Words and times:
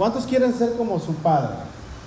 ¿Cuántos 0.00 0.24
quieren 0.24 0.54
ser 0.54 0.78
como 0.78 0.98
su 0.98 1.12
padre? 1.16 1.56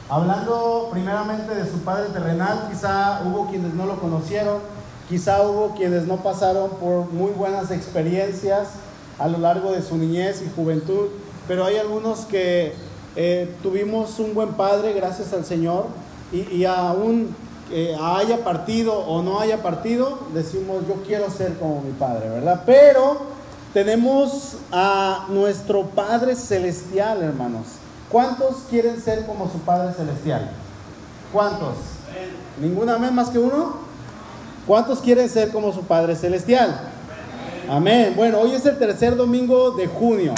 Hablando 0.10 0.90
primeramente 0.92 1.54
de 1.54 1.70
su 1.70 1.78
padre 1.82 2.10
terrenal, 2.10 2.68
quizá 2.72 3.22
hubo 3.24 3.46
quienes 3.52 3.76
no 3.76 3.86
lo 3.86 4.00
conocieron, 4.00 4.62
quizá 5.08 5.44
hubo 5.44 5.76
quienes 5.76 6.08
no 6.08 6.18
pasaron 6.18 6.72
por 6.82 7.12
muy 7.12 7.30
buenas 7.34 7.70
experiencias 7.70 8.70
a 9.20 9.28
lo 9.28 9.38
largo 9.38 9.72
de 9.72 9.84
su 9.84 9.96
niñez 9.96 10.42
y 10.42 10.50
juventud, 10.56 11.10
pero 11.48 11.66
hay 11.66 11.78
algunos 11.78 12.22
que 12.22 12.74
eh, 13.16 13.54
tuvimos 13.62 14.18
un 14.18 14.34
buen 14.34 14.54
padre, 14.54 14.94
gracias 14.94 15.32
al 15.32 15.46
Señor, 15.46 15.86
y, 16.32 16.66
aún 16.66 17.36
eh, 17.72 17.96
haya 18.02 18.44
partido 18.44 18.98
o 18.98 19.22
no 19.22 19.40
haya 19.40 19.62
partido, 19.62 20.18
decimos 20.34 20.82
yo 20.88 20.96
quiero 21.06 21.30
ser 21.30 21.60
como 21.60 21.82
mi 21.82 21.92
padre, 21.92 22.28
¿verdad? 22.28 22.64
Pero 22.66 23.20
tenemos 23.72 24.58
a 24.72 25.28
nuestro 25.30 25.84
Padre 25.84 26.36
Celestial, 26.36 27.22
hermanos. 27.22 27.83
¿Cuántos 28.14 28.58
quieren 28.70 29.02
ser 29.02 29.26
como 29.26 29.52
su 29.52 29.58
Padre 29.62 29.92
Celestial? 29.92 30.52
¿Cuántos? 31.34 31.74
¿Ninguna 32.62 33.00
vez 33.00 33.12
más 33.12 33.32
que 33.32 33.40
uno? 33.40 33.78
¿Cuántos 34.68 35.00
quieren 35.00 35.28
ser 35.28 35.50
como 35.50 35.74
su 35.74 35.82
Padre 35.82 36.16
Celestial? 36.16 36.80
Amén. 37.68 38.14
Bueno, 38.16 38.38
hoy 38.38 38.52
es 38.52 38.68
el 38.68 38.78
tercer 38.78 39.16
domingo 39.16 39.72
de 39.72 39.88
junio 39.88 40.36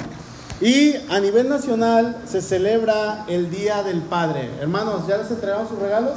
y 0.62 0.96
a 1.10 1.20
nivel 1.20 1.50
nacional 1.50 2.16
se 2.26 2.42
celebra 2.42 3.26
el 3.28 3.50
Día 3.50 3.84
del 3.84 4.04
Padre. 4.04 4.52
Hermanos, 4.62 5.06
¿ya 5.06 5.18
les 5.18 5.30
entregaron 5.30 5.68
sus 5.68 5.78
regalos? 5.78 6.14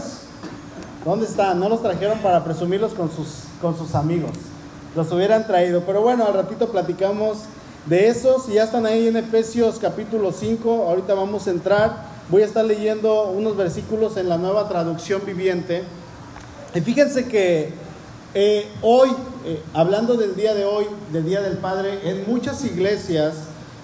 ¿Dónde 1.04 1.26
están? 1.26 1.58
No 1.58 1.68
los 1.68 1.82
trajeron 1.82 2.20
para 2.20 2.44
presumirlos 2.44 2.94
con 2.94 3.10
sus, 3.10 3.42
con 3.60 3.76
sus 3.76 3.96
amigos. 3.96 4.30
Los 4.94 5.10
hubieran 5.10 5.44
traído. 5.44 5.82
Pero 5.84 6.02
bueno, 6.02 6.24
al 6.24 6.34
ratito 6.34 6.68
platicamos 6.68 7.38
de 7.88 8.08
esos. 8.08 8.48
Y 8.48 8.54
ya 8.54 8.64
están 8.64 8.86
ahí 8.86 9.08
en 9.08 9.16
Efesios 9.16 9.78
capítulo 9.80 10.32
5. 10.32 10.86
Ahorita 10.88 11.14
vamos 11.14 11.46
a 11.46 11.50
entrar. 11.50 12.06
Voy 12.28 12.42
a 12.42 12.44
estar 12.44 12.64
leyendo 12.64 13.30
unos 13.30 13.56
versículos 13.56 14.16
en 14.16 14.28
la 14.28 14.36
nueva 14.36 14.68
traducción 14.68 15.22
viviente. 15.24 15.82
Y 16.74 16.80
fíjense 16.80 17.26
que 17.26 17.72
eh, 18.34 18.68
hoy, 18.82 19.08
eh, 19.46 19.62
hablando 19.72 20.14
del 20.14 20.36
día 20.36 20.54
de 20.54 20.66
hoy, 20.66 20.84
del 21.12 21.24
Día 21.24 21.40
del 21.40 21.56
Padre, 21.56 22.10
en 22.10 22.30
muchas 22.30 22.64
iglesias 22.64 23.34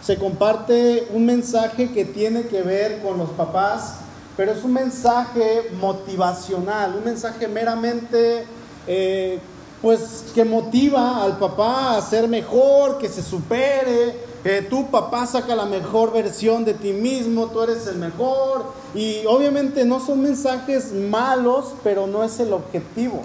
se 0.02 0.18
comparte 0.18 1.08
un 1.14 1.24
mensaje 1.24 1.90
que 1.92 2.04
tiene 2.04 2.42
que 2.42 2.60
ver 2.60 3.00
con 3.00 3.16
los 3.16 3.30
papás, 3.30 4.00
pero 4.36 4.52
es 4.52 4.62
un 4.62 4.74
mensaje 4.74 5.70
motivacional, 5.80 6.96
un 6.96 7.04
mensaje 7.04 7.48
meramente, 7.48 8.44
eh, 8.86 9.38
pues, 9.84 10.24
que 10.34 10.46
motiva 10.46 11.22
al 11.22 11.36
papá 11.36 11.98
a 11.98 12.00
ser 12.00 12.26
mejor, 12.26 12.96
que 12.96 13.06
se 13.10 13.22
supere, 13.22 14.16
que 14.42 14.62
tu 14.62 14.90
papá 14.90 15.26
saca 15.26 15.54
la 15.54 15.66
mejor 15.66 16.10
versión 16.10 16.64
de 16.64 16.72
ti 16.72 16.94
mismo, 16.94 17.48
tú 17.48 17.60
eres 17.60 17.86
el 17.86 17.96
mejor, 17.96 18.64
y 18.94 19.26
obviamente 19.26 19.84
no 19.84 20.00
son 20.00 20.22
mensajes 20.22 20.94
malos, 20.94 21.74
pero 21.84 22.06
no 22.06 22.24
es 22.24 22.40
el 22.40 22.54
objetivo. 22.54 23.24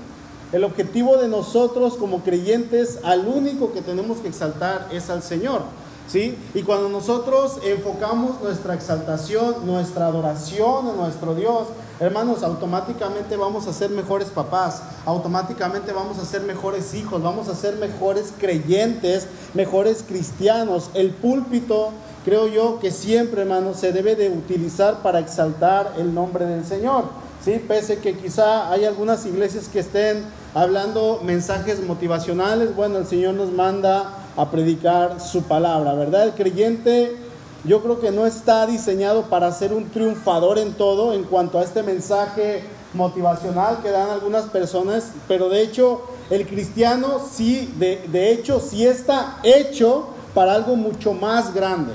El 0.51 0.65
objetivo 0.65 1.15
de 1.15 1.29
nosotros 1.29 1.95
como 1.95 2.23
creyentes, 2.23 2.99
al 3.03 3.25
único 3.25 3.71
que 3.71 3.81
tenemos 3.81 4.17
que 4.17 4.27
exaltar 4.27 4.89
es 4.91 5.09
al 5.09 5.23
Señor. 5.23 5.61
¿Sí? 6.09 6.35
Y 6.55 6.63
cuando 6.63 6.89
nosotros 6.89 7.59
enfocamos 7.63 8.41
nuestra 8.41 8.73
exaltación, 8.73 9.65
nuestra 9.65 10.07
adoración 10.07 10.89
a 10.89 10.93
nuestro 10.93 11.35
Dios, 11.35 11.67
hermanos, 11.99 12.43
automáticamente 12.43 13.35
vamos 13.35 13.67
a 13.67 13.73
ser 13.73 13.89
mejores 13.89 14.29
papás, 14.29 14.81
automáticamente 15.05 15.91
vamos 15.91 16.17
a 16.17 16.25
ser 16.25 16.41
mejores 16.41 16.93
hijos, 16.93 17.21
vamos 17.21 17.49
a 17.49 17.55
ser 17.55 17.75
mejores 17.75 18.33
creyentes, 18.39 19.27
mejores 19.53 20.03
cristianos. 20.07 20.89
El 20.93 21.11
púlpito, 21.11 21.89
creo 22.23 22.47
yo, 22.47 22.79
que 22.79 22.91
siempre, 22.91 23.41
hermanos, 23.41 23.77
se 23.77 23.91
debe 23.91 24.15
de 24.15 24.29
utilizar 24.29 25.01
para 25.01 25.19
exaltar 25.19 25.93
el 25.97 26.13
nombre 26.13 26.45
del 26.45 26.65
Señor. 26.65 27.05
¿Sí? 27.43 27.63
Pese 27.65 27.99
que 27.99 28.17
quizá 28.17 28.69
hay 28.69 28.83
algunas 28.83 29.25
iglesias 29.25 29.69
que 29.69 29.79
estén 29.79 30.25
hablando 30.53 31.21
mensajes 31.23 31.81
motivacionales, 31.81 32.75
bueno, 32.75 32.97
el 32.97 33.07
Señor 33.07 33.35
nos 33.35 33.51
manda 33.51 34.13
a 34.35 34.51
predicar 34.51 35.21
su 35.21 35.43
palabra, 35.43 35.93
¿verdad? 35.93 36.23
El 36.23 36.33
creyente 36.33 37.28
yo 37.63 37.81
creo 37.81 37.99
que 37.99 38.11
no 38.11 38.25
está 38.25 38.65
diseñado 38.65 39.23
para 39.23 39.51
ser 39.51 39.73
un 39.73 39.89
triunfador 39.89 40.59
en 40.59 40.73
todo 40.73 41.13
en 41.13 41.23
cuanto 41.23 41.59
a 41.59 41.63
este 41.63 41.83
mensaje 41.83 42.63
motivacional 42.93 43.81
que 43.81 43.91
dan 43.91 44.09
algunas 44.09 44.45
personas, 44.45 45.11
pero 45.27 45.49
de 45.49 45.61
hecho 45.61 46.01
el 46.29 46.47
cristiano 46.47 47.19
sí, 47.31 47.73
de, 47.77 48.07
de 48.07 48.31
hecho 48.31 48.59
sí 48.59 48.85
está 48.85 49.37
hecho 49.43 50.09
para 50.33 50.53
algo 50.53 50.75
mucho 50.75 51.13
más 51.13 51.53
grande. 51.53 51.93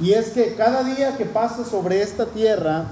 Y 0.00 0.12
es 0.12 0.30
que 0.30 0.54
cada 0.54 0.84
día 0.84 1.16
que 1.16 1.24
pasa 1.24 1.64
sobre 1.64 2.02
esta 2.02 2.26
tierra 2.26 2.84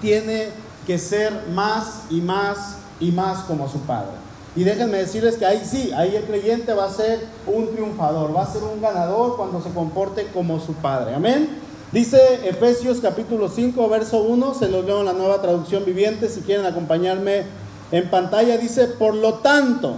tiene 0.00 0.48
que 0.86 0.98
ser 0.98 1.46
más 1.52 2.02
y 2.10 2.20
más 2.20 2.76
y 3.00 3.12
más 3.12 3.44
como 3.44 3.68
su 3.68 3.80
Padre. 3.80 4.27
Y 4.56 4.64
déjenme 4.64 4.98
decirles 4.98 5.36
que 5.36 5.46
ahí 5.46 5.62
sí, 5.64 5.92
ahí 5.96 6.16
el 6.16 6.24
creyente 6.24 6.72
va 6.72 6.86
a 6.86 6.92
ser 6.92 7.20
un 7.46 7.70
triunfador, 7.72 8.34
va 8.34 8.42
a 8.42 8.52
ser 8.52 8.62
un 8.62 8.80
ganador 8.80 9.36
cuando 9.36 9.62
se 9.62 9.70
comporte 9.70 10.26
como 10.32 10.58
su 10.60 10.72
Padre. 10.74 11.14
Amén. 11.14 11.48
Dice 11.92 12.18
Efesios 12.46 12.98
capítulo 13.00 13.48
5, 13.48 13.88
verso 13.88 14.22
1, 14.22 14.54
se 14.54 14.68
los 14.68 14.84
leo 14.84 15.00
en 15.00 15.06
la 15.06 15.12
nueva 15.14 15.40
traducción 15.40 15.84
viviente, 15.84 16.28
si 16.28 16.40
quieren 16.40 16.66
acompañarme 16.66 17.44
en 17.92 18.10
pantalla, 18.10 18.58
dice, 18.58 18.88
por 18.88 19.14
lo 19.14 19.34
tanto, 19.34 19.94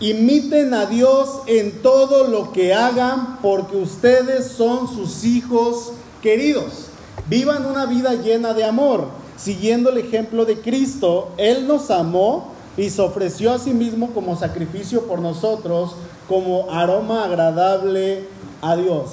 imiten 0.00 0.72
a 0.72 0.86
Dios 0.86 1.40
en 1.46 1.82
todo 1.82 2.26
lo 2.28 2.52
que 2.52 2.72
hagan, 2.72 3.38
porque 3.42 3.76
ustedes 3.76 4.46
son 4.46 4.88
sus 4.88 5.24
hijos 5.24 5.92
queridos. 6.22 6.86
Vivan 7.28 7.66
una 7.66 7.86
vida 7.86 8.14
llena 8.14 8.54
de 8.54 8.64
amor, 8.64 9.08
siguiendo 9.36 9.90
el 9.90 9.98
ejemplo 9.98 10.44
de 10.46 10.60
Cristo. 10.60 11.32
Él 11.36 11.66
nos 11.66 11.90
amó 11.90 12.55
y 12.76 12.90
se 12.90 13.00
ofreció 13.02 13.52
a 13.52 13.58
sí 13.58 13.72
mismo 13.72 14.12
como 14.12 14.36
sacrificio 14.36 15.06
por 15.06 15.20
nosotros, 15.20 15.94
como 16.28 16.70
aroma 16.70 17.24
agradable 17.24 18.28
a 18.60 18.76
Dios. 18.76 19.10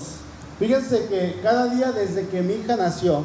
Fíjense 0.59 1.05
que 1.07 1.39
cada 1.41 1.67
día 1.67 1.91
desde 1.91 2.27
que 2.27 2.41
mi 2.41 2.53
hija 2.53 2.75
nació, 2.75 3.23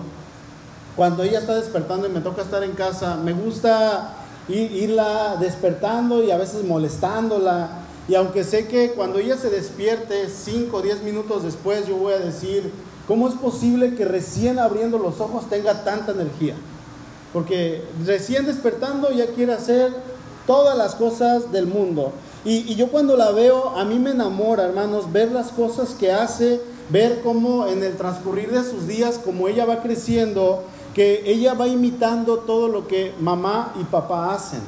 cuando 0.96 1.22
ella 1.22 1.40
está 1.40 1.54
despertando 1.54 2.06
y 2.06 2.10
me 2.10 2.20
toca 2.20 2.42
estar 2.42 2.62
en 2.62 2.72
casa, 2.72 3.16
me 3.16 3.32
gusta 3.32 4.14
irla 4.48 5.36
despertando 5.38 6.22
y 6.24 6.30
a 6.30 6.36
veces 6.36 6.64
molestándola. 6.64 7.68
Y 8.08 8.14
aunque 8.14 8.42
sé 8.42 8.66
que 8.66 8.92
cuando 8.92 9.18
ella 9.18 9.36
se 9.36 9.50
despierte 9.50 10.28
5 10.28 10.76
o 10.76 10.82
10 10.82 11.02
minutos 11.02 11.42
después, 11.42 11.86
yo 11.86 11.96
voy 11.96 12.14
a 12.14 12.18
decir, 12.18 12.72
¿cómo 13.06 13.28
es 13.28 13.34
posible 13.34 13.94
que 13.94 14.06
recién 14.06 14.58
abriendo 14.58 14.98
los 14.98 15.20
ojos 15.20 15.48
tenga 15.50 15.84
tanta 15.84 16.12
energía? 16.12 16.54
Porque 17.32 17.84
recién 18.06 18.46
despertando 18.46 19.10
ya 19.12 19.26
quiere 19.26 19.52
hacer 19.52 19.92
todas 20.48 20.78
las 20.78 20.94
cosas 20.94 21.52
del 21.52 21.66
mundo. 21.66 22.10
Y, 22.42 22.74
yo 22.74 22.90
cuando 22.90 23.18
la 23.18 23.30
veo, 23.32 23.76
a 23.76 23.84
mí 23.84 23.98
me 23.98 24.10
enamora, 24.10 24.64
hermanos, 24.64 25.12
ver 25.12 25.30
las 25.30 25.48
cosas 25.48 25.90
que 25.90 26.10
hace, 26.10 26.62
ver 26.88 27.20
cómo 27.22 27.66
en 27.66 27.84
el 27.84 27.98
transcurrir 27.98 28.50
de 28.50 28.64
sus 28.64 28.86
días, 28.86 29.20
como 29.22 29.46
ella 29.46 29.66
va 29.66 29.82
creciendo, 29.82 30.64
que 30.94 31.30
ella 31.30 31.52
va 31.52 31.68
imitando 31.68 32.38
todo 32.38 32.68
lo 32.68 32.88
que 32.88 33.12
mamá 33.20 33.74
y 33.78 33.84
papá 33.84 34.32
hacen. 34.32 34.60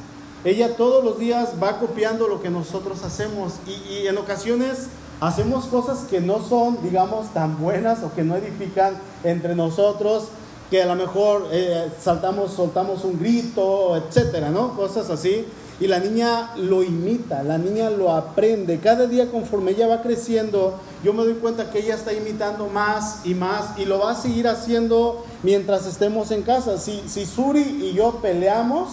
Ella 0.45 0.77
todos 0.77 1.03
los 1.03 1.19
días 1.19 1.55
va 1.63 1.81
copiando 1.81 2.29
lo 2.29 2.43
que 2.43 2.51
nosotros 2.51 3.03
hacemos 3.03 3.55
y, 3.67 4.07
en 4.07 4.19
ocasiones 4.19 4.89
hacemos 5.21 5.65
cosas 5.65 6.01
que 6.11 6.21
no 6.21 6.43
son, 6.47 6.79
digamos, 6.83 7.33
tan 7.33 7.59
buenas 7.59 8.03
o 8.03 8.13
que 8.15 8.23
no 8.23 8.37
edifican 8.37 8.99
entre 9.25 9.55
nosotros, 9.55 10.25
que 10.71 10.83
a 10.83 10.87
lo 10.87 10.95
mejor 10.95 11.49
eh, 11.53 11.91
saltamos, 12.01 12.53
soltamos 12.53 13.05
un 13.05 13.19
grito, 13.19 13.97
etcétera, 13.97 14.51
¿no? 14.51 14.77
Cosas 14.77 15.09
así 15.11 15.47
y 15.81 15.87
la 15.87 15.99
niña 15.99 16.51
lo 16.57 16.83
imita, 16.83 17.43
la 17.43 17.57
niña 17.57 17.89
lo 17.89 18.13
aprende. 18.13 18.79
Cada 18.81 19.07
día 19.07 19.31
conforme 19.31 19.71
ella 19.71 19.87
va 19.87 20.03
creciendo, 20.03 20.79
yo 21.03 21.15
me 21.15 21.25
doy 21.25 21.35
cuenta 21.35 21.71
que 21.71 21.79
ella 21.79 21.95
está 21.95 22.13
imitando 22.13 22.67
más 22.69 23.21
y 23.25 23.35
más 23.35 23.79
y 23.79 23.87
lo 23.87 23.99
va 23.99 24.13
a 24.13 24.15
seguir 24.15 24.47
haciendo 24.47 25.25
mientras 25.43 25.87
estemos 25.87 26.31
en 26.33 26.43
casa. 26.43 26.79
Si, 26.79 27.03
si 27.09 27.25
Suri 27.25 27.63
y 27.63 27.95
yo 27.95 28.19
peleamos, 28.21 28.91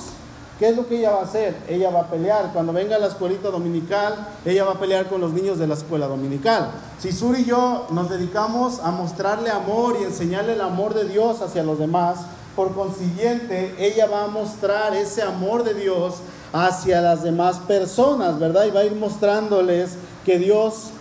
¿qué 0.60 0.70
es 0.70 0.78
lo 0.78 0.88
que 0.88 1.00
ella 1.00 1.12
va 1.12 1.20
a 1.20 1.24
hacer? 1.24 1.58
Ella 1.68 1.90
va 1.90 2.02
a 2.02 2.10
pelear. 2.10 2.52
Cuando 2.54 2.72
venga 2.72 2.96
a 2.96 3.00
la 3.00 3.08
escuelita 3.08 3.50
dominical, 3.50 4.16
ella 4.46 4.64
va 4.64 4.72
a 4.72 4.80
pelear 4.80 5.10
con 5.10 5.20
los 5.20 5.34
niños 5.34 5.60
de 5.60 5.68
la 5.68 5.74
escuela 5.74 6.08
dominical. 6.08 6.72
Si 7.00 7.12
Suri 7.12 7.42
y 7.42 7.46
yo 7.46 7.88
nos 7.92 8.10
dedicamos 8.10 8.80
a 8.80 8.92
mostrarle 8.92 9.50
amor 9.50 9.98
y 10.00 10.06
enseñarle 10.06 10.54
el 10.54 10.62
amor 10.62 10.94
de 10.94 11.04
Dios 11.04 11.42
hacia 11.42 11.64
los 11.64 11.80
demás, 11.80 12.20
por 12.56 12.74
consiguiente, 12.74 13.76
ella 13.78 14.08
va 14.08 14.24
a 14.24 14.28
mostrar 14.28 14.96
ese 14.96 15.22
amor 15.22 15.64
de 15.64 15.76
Dios 15.76 16.16
hacia 16.54 17.02
las 17.02 17.24
demás 17.24 17.58
personas, 17.60 18.40
¿verdad? 18.40 18.66
Y 18.66 18.72
va 18.72 18.82
a 18.82 18.86
ir 18.86 18.96
mostrándoles 18.96 19.98
que 20.26 20.40
Dios 20.40 20.92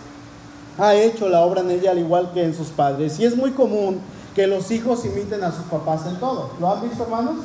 ha 0.77 0.95
hecho 0.95 1.29
la 1.29 1.41
obra 1.41 1.61
en 1.61 1.71
ella 1.71 1.91
al 1.91 1.99
igual 1.99 2.31
que 2.33 2.43
en 2.43 2.55
sus 2.55 2.67
padres. 2.67 3.19
Y 3.19 3.25
es 3.25 3.35
muy 3.35 3.51
común 3.51 3.99
que 4.35 4.47
los 4.47 4.69
hijos 4.71 5.03
imiten 5.05 5.43
a 5.43 5.51
sus 5.51 5.65
papás 5.65 6.05
en 6.05 6.17
todo. 6.17 6.51
¿Lo 6.59 6.71
han 6.71 6.81
visto, 6.81 7.03
hermanos? 7.03 7.37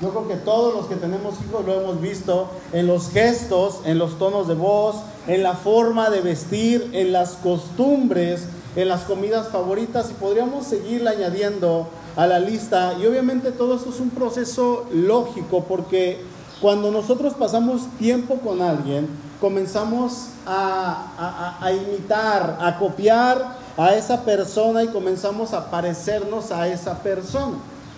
Yo 0.00 0.10
creo 0.10 0.28
que 0.28 0.36
todos 0.36 0.74
los 0.74 0.86
que 0.86 0.96
tenemos 0.96 1.34
hijos 1.46 1.64
lo 1.64 1.80
hemos 1.80 2.00
visto 2.00 2.48
en 2.72 2.86
los 2.86 3.10
gestos, 3.10 3.80
en 3.84 3.98
los 3.98 4.18
tonos 4.18 4.46
de 4.46 4.54
voz, 4.54 4.96
en 5.26 5.42
la 5.42 5.54
forma 5.54 6.10
de 6.10 6.20
vestir, 6.20 6.90
en 6.92 7.12
las 7.12 7.32
costumbres, 7.32 8.44
en 8.76 8.88
las 8.88 9.02
comidas 9.02 9.48
favoritas 9.48 10.10
y 10.10 10.14
podríamos 10.14 10.66
seguir 10.66 11.08
añadiendo 11.08 11.88
a 12.14 12.26
la 12.26 12.38
lista 12.38 12.94
y 13.00 13.06
obviamente 13.06 13.52
todo 13.52 13.76
eso 13.76 13.88
es 13.88 14.00
un 14.00 14.10
proceso 14.10 14.84
lógico 14.92 15.64
porque 15.64 16.20
cuando 16.60 16.90
nosotros 16.90 17.34
pasamos 17.34 17.82
tiempo 17.98 18.36
con 18.36 18.62
alguien, 18.62 19.08
comenzamos 19.40 20.28
a, 20.46 21.70
imitar, 21.72 22.58
a 22.60 22.78
copiar 22.78 23.58
a 23.76 23.94
esa 23.94 24.22
persona 24.24 24.82
y 24.82 24.88
comenzamos 24.88 25.52
a 25.52 25.70
parecernos 25.70 26.50
a 26.52 26.68
esa 26.68 27.02
persona. 27.02 27.56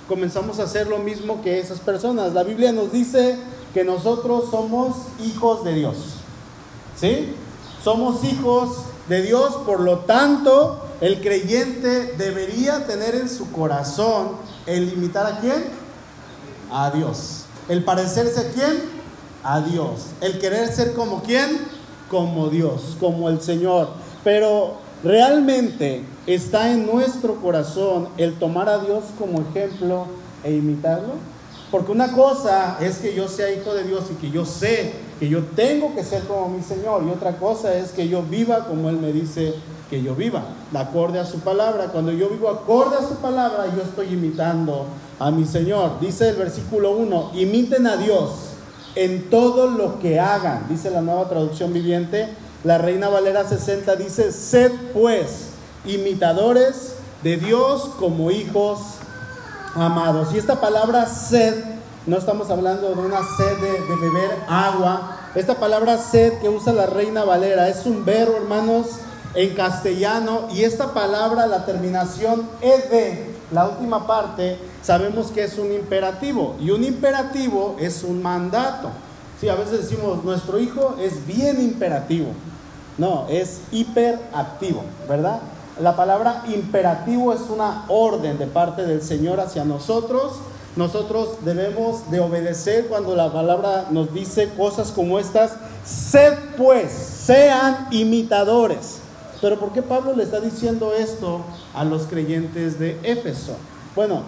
Comenzamos 0.09 0.59
a 0.59 0.65
hacer 0.65 0.89
lo 0.89 0.99
mismo 0.99 1.41
que 1.43 1.61
esas 1.61 1.79
personas. 1.79 2.33
La 2.33 2.43
Biblia 2.43 2.73
nos 2.73 2.91
dice 2.91 3.39
que 3.75 3.85
nosotros 3.85 4.51
somos 4.51 4.97
hijos 5.23 5.63
de 5.65 5.75
Dios. 5.75 5.97
¿Sí? 6.97 7.35
Somos 7.85 8.25
hijos 8.25 8.79
de 9.09 9.23
Dios, 9.23 9.55
por 9.65 9.81
lo 9.81 10.01
tanto, 10.01 10.81
el 11.01 11.21
creyente 11.21 12.15
debería 12.19 12.87
tener 12.87 13.15
en 13.15 13.29
su 13.29 13.53
corazón 13.53 14.31
el 14.67 14.93
imitar 14.93 15.27
a 15.27 15.39
quién? 15.39 15.65
A 16.73 16.91
Dios. 16.91 17.38
El 17.69 17.85
parecerse 17.85 18.41
a 18.41 18.51
quién? 18.51 18.83
A 19.45 19.61
Dios. 19.61 20.07
El 20.21 20.39
querer 20.39 20.69
ser 20.69 20.95
como 20.95 21.23
quién? 21.23 21.59
Como 22.11 22.49
Dios, 22.49 22.97
como 22.99 23.29
el 23.29 23.43
Señor. 23.43 23.89
Pero 24.25 24.77
realmente 25.05 26.03
está 26.27 26.71
en 26.71 26.87
nuestro 26.87 27.37
corazón 27.37 28.09
el 28.17 28.35
tomar 28.39 28.69
a 28.69 28.79
Dios 28.79 29.05
como 29.19 29.43
ejemplo 29.43 30.07
e 30.45 30.55
imitarlo. 30.55 31.15
Porque 31.71 31.93
una 31.93 32.13
cosa 32.13 32.79
es 32.81 32.99
que 32.99 33.15
yo 33.15 33.29
sea 33.29 33.53
hijo 33.53 33.75
de 33.75 33.85
Dios 33.85 34.05
y 34.11 34.15
que 34.15 34.31
yo 34.31 34.47
sé 34.47 34.95
que 35.21 35.29
yo 35.29 35.43
tengo 35.45 35.95
que 35.95 36.05
ser 36.05 36.23
como 36.23 36.49
mi 36.49 36.63
Señor. 36.63 37.05
Y 37.07 37.11
otra 37.11 37.37
cosa 37.37 37.75
es 37.75 37.91
que 37.91 38.09
yo 38.09 38.23
viva 38.23 38.65
como 38.67 38.89
Él 38.89 38.97
me 38.97 39.13
dice 39.13 39.55
que 39.91 40.03
yo 40.03 40.15
viva, 40.15 40.43
de 40.71 40.79
acorde 40.79 41.19
a 41.19 41.25
su 41.25 41.41
palabra. 41.41 41.89
Cuando 41.89 42.13
yo 42.13 42.29
vivo 42.29 42.49
acorde 42.49 42.97
a 42.97 43.07
su 43.07 43.17
palabra, 43.17 43.67
yo 43.75 43.83
estoy 43.83 44.15
imitando 44.15 44.87
a 45.19 45.31
mi 45.31 45.45
Señor. 45.45 46.01
Dice 46.01 46.29
el 46.29 46.37
versículo 46.37 46.93
1, 46.93 47.33
imiten 47.35 47.87
a 47.87 47.97
Dios 47.97 48.31
en 48.95 49.31
todo 49.31 49.69
lo 49.71 49.99
que 50.01 50.21
hagan. 50.21 50.67
Dice 50.69 50.91
la 50.91 51.01
nueva 51.01 51.29
traducción 51.29 51.73
viviente. 51.73 52.29
La 52.65 52.79
Reina 52.79 53.09
Valera 53.09 53.47
60 53.49 53.97
dice, 53.97 54.33
sed 54.33 54.73
pues 54.93 55.51
imitadores 55.85 56.95
de 57.23 57.37
Dios 57.37 57.91
como 57.99 58.31
hijos 58.31 58.81
amados. 59.75 60.35
Y 60.35 60.39
esta 60.39 60.61
palabra 60.61 61.07
sed, 61.07 61.55
no 62.07 62.17
estamos 62.17 62.51
hablando 62.51 62.95
de 62.95 63.01
una 63.01 63.21
sed 63.37 63.59
de, 63.59 63.73
de 63.73 63.97
beber 64.01 64.31
agua. 64.49 65.17
Esta 65.35 65.55
palabra 65.55 65.99
sed 65.99 66.41
que 66.41 66.49
usa 66.49 66.73
la 66.73 66.87
Reina 66.87 67.25
Valera 67.25 67.69
es 67.69 67.87
un 67.87 68.05
verbo, 68.05 68.37
hermanos, 68.37 68.87
en 69.35 69.55
castellano. 69.55 70.49
Y 70.53 70.65
esta 70.65 70.95
palabra, 70.95 71.47
la 71.47 71.65
terminación 71.65 72.49
ed, 72.61 73.38
la 73.51 73.67
última 73.67 74.07
parte, 74.07 74.59
sabemos 74.83 75.31
que 75.31 75.45
es 75.45 75.59
un 75.59 75.73
imperativo. 75.73 76.57
Y 76.61 76.71
un 76.71 76.85
imperativo 76.85 77.77
es 77.79 78.03
un 78.03 78.23
mandato. 78.23 78.91
Sí, 79.41 79.49
a 79.49 79.55
veces 79.55 79.89
decimos, 79.89 80.25
nuestro 80.25 80.59
hijo 80.59 80.97
es 81.01 81.27
bien 81.27 81.61
imperativo. 81.61 82.29
No, 82.99 83.27
es 83.29 83.61
hiperactivo, 83.71 84.83
¿verdad? 85.09 85.41
La 85.81 85.95
palabra 85.95 86.43
imperativo 86.49 87.33
es 87.33 87.43
una 87.49 87.85
orden 87.89 88.37
de 88.37 88.49
parte 88.49 88.85
del 88.85 89.01
Señor 89.01 89.41
hacia 89.41 89.65
nosotros. 89.65 90.33
Nosotros 90.75 91.39
debemos 91.45 92.11
de 92.11 92.21
obedecer 92.21 92.87
cuando 92.89 93.15
la 93.15 93.33
palabra 93.33 93.87
nos 93.91 94.13
dice 94.13 94.51
cosas 94.57 94.91
como 94.91 95.19
estas. 95.19 95.53
Sed 95.87 96.35
pues, 96.57 96.93
sean 96.93 97.87
imitadores. 97.93 98.99
Pero 99.41 99.59
¿por 99.59 99.73
qué 99.73 99.83
Pablo 99.83 100.15
le 100.15 100.25
está 100.25 100.41
diciendo 100.41 100.93
esto 100.93 101.45
a 101.75 101.85
los 101.85 102.03
creyentes 102.03 102.79
de 102.79 102.99
Éfeso? 103.03 103.57
Bueno, 103.95 104.23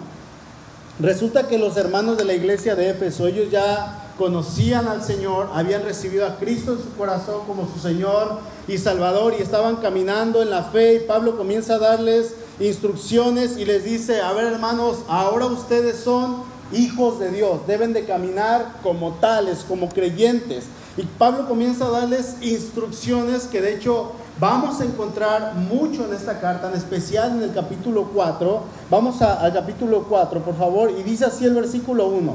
resulta 0.99 1.47
que 1.47 1.57
los 1.57 1.77
hermanos 1.77 2.17
de 2.17 2.25
la 2.25 2.33
iglesia 2.33 2.75
de 2.75 2.89
Éfeso, 2.89 3.27
ellos 3.27 3.49
ya 3.51 4.01
conocían 4.17 4.87
al 4.87 5.03
Señor, 5.03 5.49
habían 5.53 5.83
recibido 5.83 6.27
a 6.27 6.37
Cristo 6.37 6.73
en 6.73 6.79
su 6.79 6.93
corazón 6.95 7.45
como 7.47 7.67
su 7.71 7.79
Señor 7.79 8.39
y 8.67 8.77
Salvador 8.77 9.33
y 9.37 9.41
estaban 9.41 9.77
caminando 9.77 10.41
en 10.41 10.49
la 10.49 10.63
fe 10.63 10.95
y 10.95 10.99
Pablo 11.07 11.37
comienza 11.37 11.75
a 11.75 11.79
darles 11.79 12.35
instrucciones 12.59 13.57
y 13.57 13.65
les 13.65 13.83
dice, 13.83 14.21
a 14.21 14.31
ver 14.33 14.45
hermanos, 14.45 14.97
ahora 15.07 15.47
ustedes 15.47 15.97
son 15.97 16.43
hijos 16.71 17.19
de 17.19 17.31
Dios, 17.31 17.65
deben 17.67 17.93
de 17.93 18.05
caminar 18.05 18.73
como 18.83 19.13
tales, 19.13 19.65
como 19.67 19.89
creyentes. 19.89 20.65
Y 20.97 21.03
Pablo 21.03 21.47
comienza 21.47 21.85
a 21.85 21.89
darles 21.89 22.35
instrucciones 22.41 23.43
que 23.43 23.61
de 23.61 23.75
hecho 23.75 24.11
vamos 24.39 24.81
a 24.81 24.85
encontrar 24.85 25.55
mucho 25.55 26.05
en 26.05 26.13
esta 26.13 26.39
carta, 26.41 26.69
en 26.69 26.75
especial 26.75 27.31
en 27.31 27.43
el 27.43 27.53
capítulo 27.53 28.09
4. 28.13 28.61
Vamos 28.89 29.21
al 29.21 29.53
capítulo 29.53 30.05
4, 30.09 30.41
por 30.41 30.57
favor, 30.57 30.91
y 30.91 31.03
dice 31.03 31.25
así 31.25 31.45
el 31.45 31.53
versículo 31.53 32.07
1. 32.07 32.33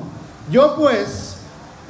Yo 0.51 0.75
pues 0.77 1.37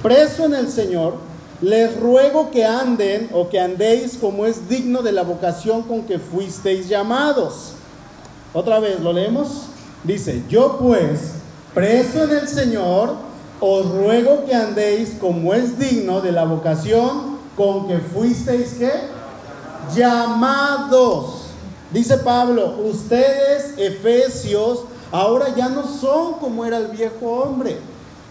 preso 0.03 0.45
en 0.45 0.55
el 0.55 0.71
Señor, 0.71 1.15
les 1.61 1.99
ruego 1.99 2.51
que 2.51 2.65
anden 2.65 3.31
o 3.33 3.49
que 3.49 3.61
andéis 3.61 4.19
como 4.19 4.45
es 4.45 4.69
digno 4.69 5.03
de 5.03 5.13
la 5.13 5.23
vocación 5.23 5.83
con 5.83 6.03
que 6.03 6.19
fuisteis 6.19 6.89
llamados. 6.89 7.73
Otra 8.53 8.79
vez, 8.81 9.01
¿lo 9.01 9.13
leemos? 9.13 9.67
Dice, 10.05 10.43
yo 10.49 10.79
pues, 10.79 11.33
preso 11.75 12.25
en 12.25 12.31
el 12.31 12.49
Señor, 12.49 13.26
os 13.61 13.87
ruego 13.91 14.45
que 14.45 14.55
andéis 14.55 15.17
como 15.21 15.55
es 15.55 15.79
digno 15.79 16.21
de 16.21 16.33
la 16.33 16.45
vocación 16.45 17.39
con 17.57 17.89
que 17.89 17.99
fuisteis 17.99 18.75
¿qué? 18.75 18.93
llamados. 19.95 21.43
Dice 21.91 22.19
Pablo, 22.19 22.79
ustedes, 22.85 23.75
efesios, 23.79 24.81
ahora 25.13 25.55
ya 25.57 25.69
no 25.69 25.87
son 25.87 26.35
como 26.35 26.65
era 26.65 26.79
el 26.79 26.89
viejo 26.89 27.27
hombre 27.27 27.79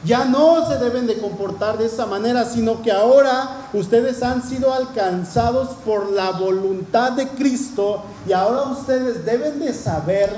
ya 0.05 0.23
no 0.23 0.67
se 0.67 0.77
deben 0.77 1.07
de 1.07 1.17
comportar 1.17 1.77
de 1.77 1.87
esa 1.87 2.05
manera, 2.05 2.45
sino 2.45 2.81
que 2.81 2.91
ahora 2.91 3.69
ustedes 3.73 4.21
han 4.21 4.43
sido 4.43 4.71
alcanzados 4.71 5.69
por 5.83 6.11
la 6.11 6.31
voluntad 6.31 7.13
de 7.13 7.27
Cristo 7.29 8.03
y 8.27 8.31
ahora 8.31 8.63
ustedes 8.63 9.25
deben 9.25 9.59
de 9.59 9.73
saber 9.73 10.29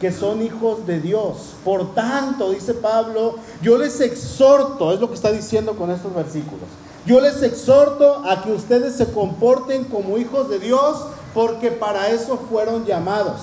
que 0.00 0.10
son 0.10 0.42
hijos 0.42 0.86
de 0.86 0.98
Dios. 0.98 1.54
Por 1.62 1.94
tanto, 1.94 2.50
dice 2.50 2.72
Pablo, 2.74 3.36
yo 3.60 3.76
les 3.76 4.00
exhorto, 4.00 4.92
es 4.92 5.00
lo 5.00 5.08
que 5.08 5.14
está 5.14 5.30
diciendo 5.30 5.76
con 5.76 5.90
estos 5.90 6.14
versículos, 6.14 6.68
yo 7.06 7.20
les 7.20 7.42
exhorto 7.42 8.22
a 8.24 8.42
que 8.42 8.52
ustedes 8.52 8.96
se 8.96 9.12
comporten 9.12 9.84
como 9.84 10.18
hijos 10.18 10.48
de 10.48 10.58
Dios 10.58 11.06
porque 11.34 11.70
para 11.70 12.08
eso 12.08 12.38
fueron 12.50 12.84
llamados. 12.84 13.40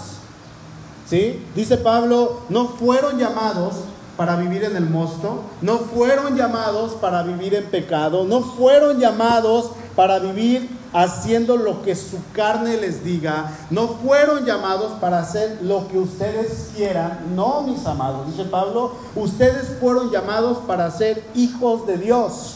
¿Sí? 1.07 1.45
Dice 1.55 1.77
Pablo, 1.77 2.41
no 2.49 2.67
fueron 2.67 3.17
llamados 3.17 3.75
para 4.17 4.35
vivir 4.35 4.63
en 4.63 4.75
el 4.75 4.89
mosto, 4.89 5.43
no 5.61 5.77
fueron 5.77 6.35
llamados 6.35 6.93
para 6.93 7.23
vivir 7.23 7.53
en 7.53 7.65
pecado, 7.65 8.25
no 8.25 8.41
fueron 8.41 8.99
llamados 8.99 9.71
para 9.95 10.19
vivir 10.19 10.69
haciendo 10.97 11.57
lo 11.57 11.83
que 11.83 11.95
su 11.95 12.17
carne 12.33 12.75
les 12.77 13.03
diga, 13.03 13.51
no 13.69 13.87
fueron 13.87 14.45
llamados 14.45 14.93
para 14.93 15.19
hacer 15.19 15.59
lo 15.61 15.87
que 15.87 15.99
ustedes 15.99 16.71
quieran, 16.75 17.35
no 17.35 17.61
mis 17.61 17.85
amados, 17.85 18.25
dice 18.25 18.45
Pablo, 18.45 18.93
ustedes 19.15 19.77
fueron 19.79 20.09
llamados 20.09 20.57
para 20.65 20.89
ser 20.89 21.23
hijos 21.35 21.85
de 21.85 21.97
Dios. 21.97 22.55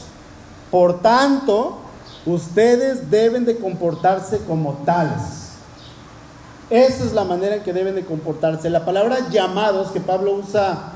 Por 0.72 1.02
tanto, 1.02 1.78
ustedes 2.26 3.12
deben 3.12 3.46
de 3.46 3.58
comportarse 3.58 4.40
como 4.40 4.74
tales. 4.86 5.52
Esa 6.72 7.04
es 7.04 7.14
la 7.14 7.26
manera 7.26 7.58
en 7.58 7.64
que 7.64 7.74
deben 7.74 7.94
de 7.94 8.06
comportarse. 8.06 8.72
La 8.72 8.86
palabra 8.86 9.30
llamados 9.30 9.92
que 9.92 10.00
Pablo 10.00 10.34
usa 10.34 10.94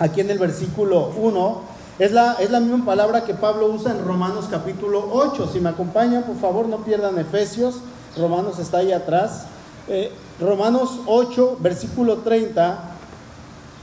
aquí 0.00 0.20
en 0.20 0.30
el 0.30 0.38
versículo 0.38 1.12
1, 1.16 1.75
es 1.98 2.12
la, 2.12 2.34
es 2.34 2.50
la 2.50 2.60
misma 2.60 2.84
palabra 2.84 3.24
que 3.24 3.34
Pablo 3.34 3.68
usa 3.68 3.92
en 3.92 4.04
Romanos 4.04 4.46
capítulo 4.50 5.08
8. 5.12 5.48
Si 5.52 5.60
me 5.60 5.70
acompañan, 5.70 6.24
por 6.24 6.36
favor, 6.36 6.68
no 6.68 6.78
pierdan 6.78 7.18
Efesios. 7.18 7.76
Romanos 8.18 8.58
está 8.58 8.78
ahí 8.78 8.92
atrás. 8.92 9.46
Eh, 9.88 10.12
Romanos 10.38 11.00
8, 11.06 11.56
versículo 11.60 12.18
30. 12.18 12.92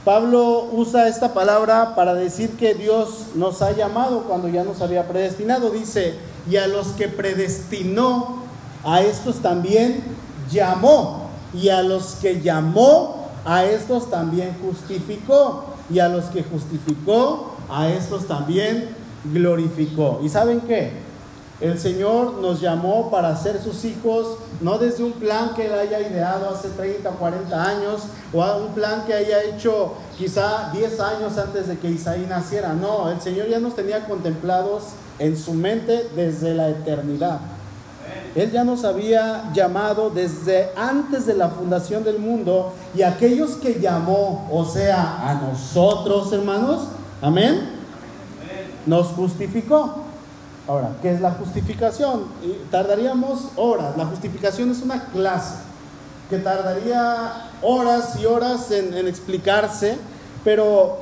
Pablo 0.04 0.68
usa 0.70 1.08
esta 1.08 1.34
palabra 1.34 1.94
para 1.96 2.14
decir 2.14 2.50
que 2.50 2.74
Dios 2.74 3.28
nos 3.34 3.62
ha 3.62 3.72
llamado 3.72 4.24
cuando 4.24 4.48
ya 4.48 4.62
nos 4.62 4.80
había 4.80 5.08
predestinado. 5.08 5.70
Dice, 5.70 6.14
y 6.48 6.56
a 6.56 6.68
los 6.68 6.88
que 6.88 7.08
predestinó, 7.08 8.44
a 8.84 9.00
estos 9.00 9.36
también 9.36 10.04
llamó. 10.52 11.30
Y 11.52 11.70
a 11.70 11.82
los 11.82 12.16
que 12.20 12.40
llamó, 12.40 13.28
a 13.44 13.64
estos 13.64 14.10
también 14.10 14.56
justificó 14.62 15.64
y 15.90 15.98
a 15.98 16.08
los 16.08 16.26
que 16.26 16.42
justificó, 16.42 17.53
a 17.68 17.88
estos 17.88 18.26
también 18.26 18.88
glorificó. 19.32 20.20
¿Y 20.22 20.28
saben 20.28 20.60
qué? 20.62 20.92
El 21.60 21.78
Señor 21.78 22.34
nos 22.34 22.60
llamó 22.60 23.10
para 23.10 23.36
ser 23.36 23.62
sus 23.62 23.84
hijos, 23.84 24.38
no 24.60 24.76
desde 24.78 25.04
un 25.04 25.12
plan 25.12 25.54
que 25.54 25.66
Él 25.66 25.72
haya 25.72 26.00
ideado 26.00 26.50
hace 26.50 26.68
30 26.68 27.08
o 27.08 27.12
40 27.12 27.64
años, 27.64 28.02
o 28.32 28.44
un 28.56 28.74
plan 28.74 29.04
que 29.06 29.14
haya 29.14 29.42
hecho 29.44 29.94
quizá 30.18 30.70
10 30.72 31.00
años 31.00 31.38
antes 31.38 31.68
de 31.68 31.78
que 31.78 31.90
Isaí 31.90 32.26
naciera. 32.28 32.72
No, 32.72 33.08
el 33.08 33.20
Señor 33.20 33.48
ya 33.48 33.60
nos 33.60 33.76
tenía 33.76 34.04
contemplados 34.06 34.82
en 35.18 35.36
su 35.36 35.54
mente 35.54 36.08
desde 36.16 36.54
la 36.54 36.70
eternidad. 36.70 37.38
Él 38.34 38.50
ya 38.50 38.64
nos 38.64 38.84
había 38.84 39.52
llamado 39.52 40.10
desde 40.10 40.70
antes 40.76 41.24
de 41.24 41.34
la 41.34 41.50
fundación 41.50 42.02
del 42.02 42.18
mundo 42.18 42.72
y 42.96 43.02
aquellos 43.02 43.52
que 43.52 43.78
llamó, 43.78 44.48
o 44.50 44.64
sea, 44.64 45.30
a 45.30 45.34
nosotros, 45.34 46.32
hermanos, 46.32 46.88
amén, 47.24 47.70
nos 48.84 49.06
justificó. 49.08 49.94
Ahora, 50.68 50.90
¿qué 51.00 51.12
es 51.12 51.20
la 51.20 51.32
justificación? 51.32 52.24
Tardaríamos 52.70 53.48
horas. 53.56 53.96
La 53.96 54.06
justificación 54.06 54.70
es 54.70 54.82
una 54.82 55.06
clase 55.06 55.56
que 56.28 56.38
tardaría 56.38 57.50
horas 57.62 58.18
y 58.20 58.26
horas 58.26 58.70
en, 58.70 58.94
explicarse, 59.08 59.96
pero 60.42 60.98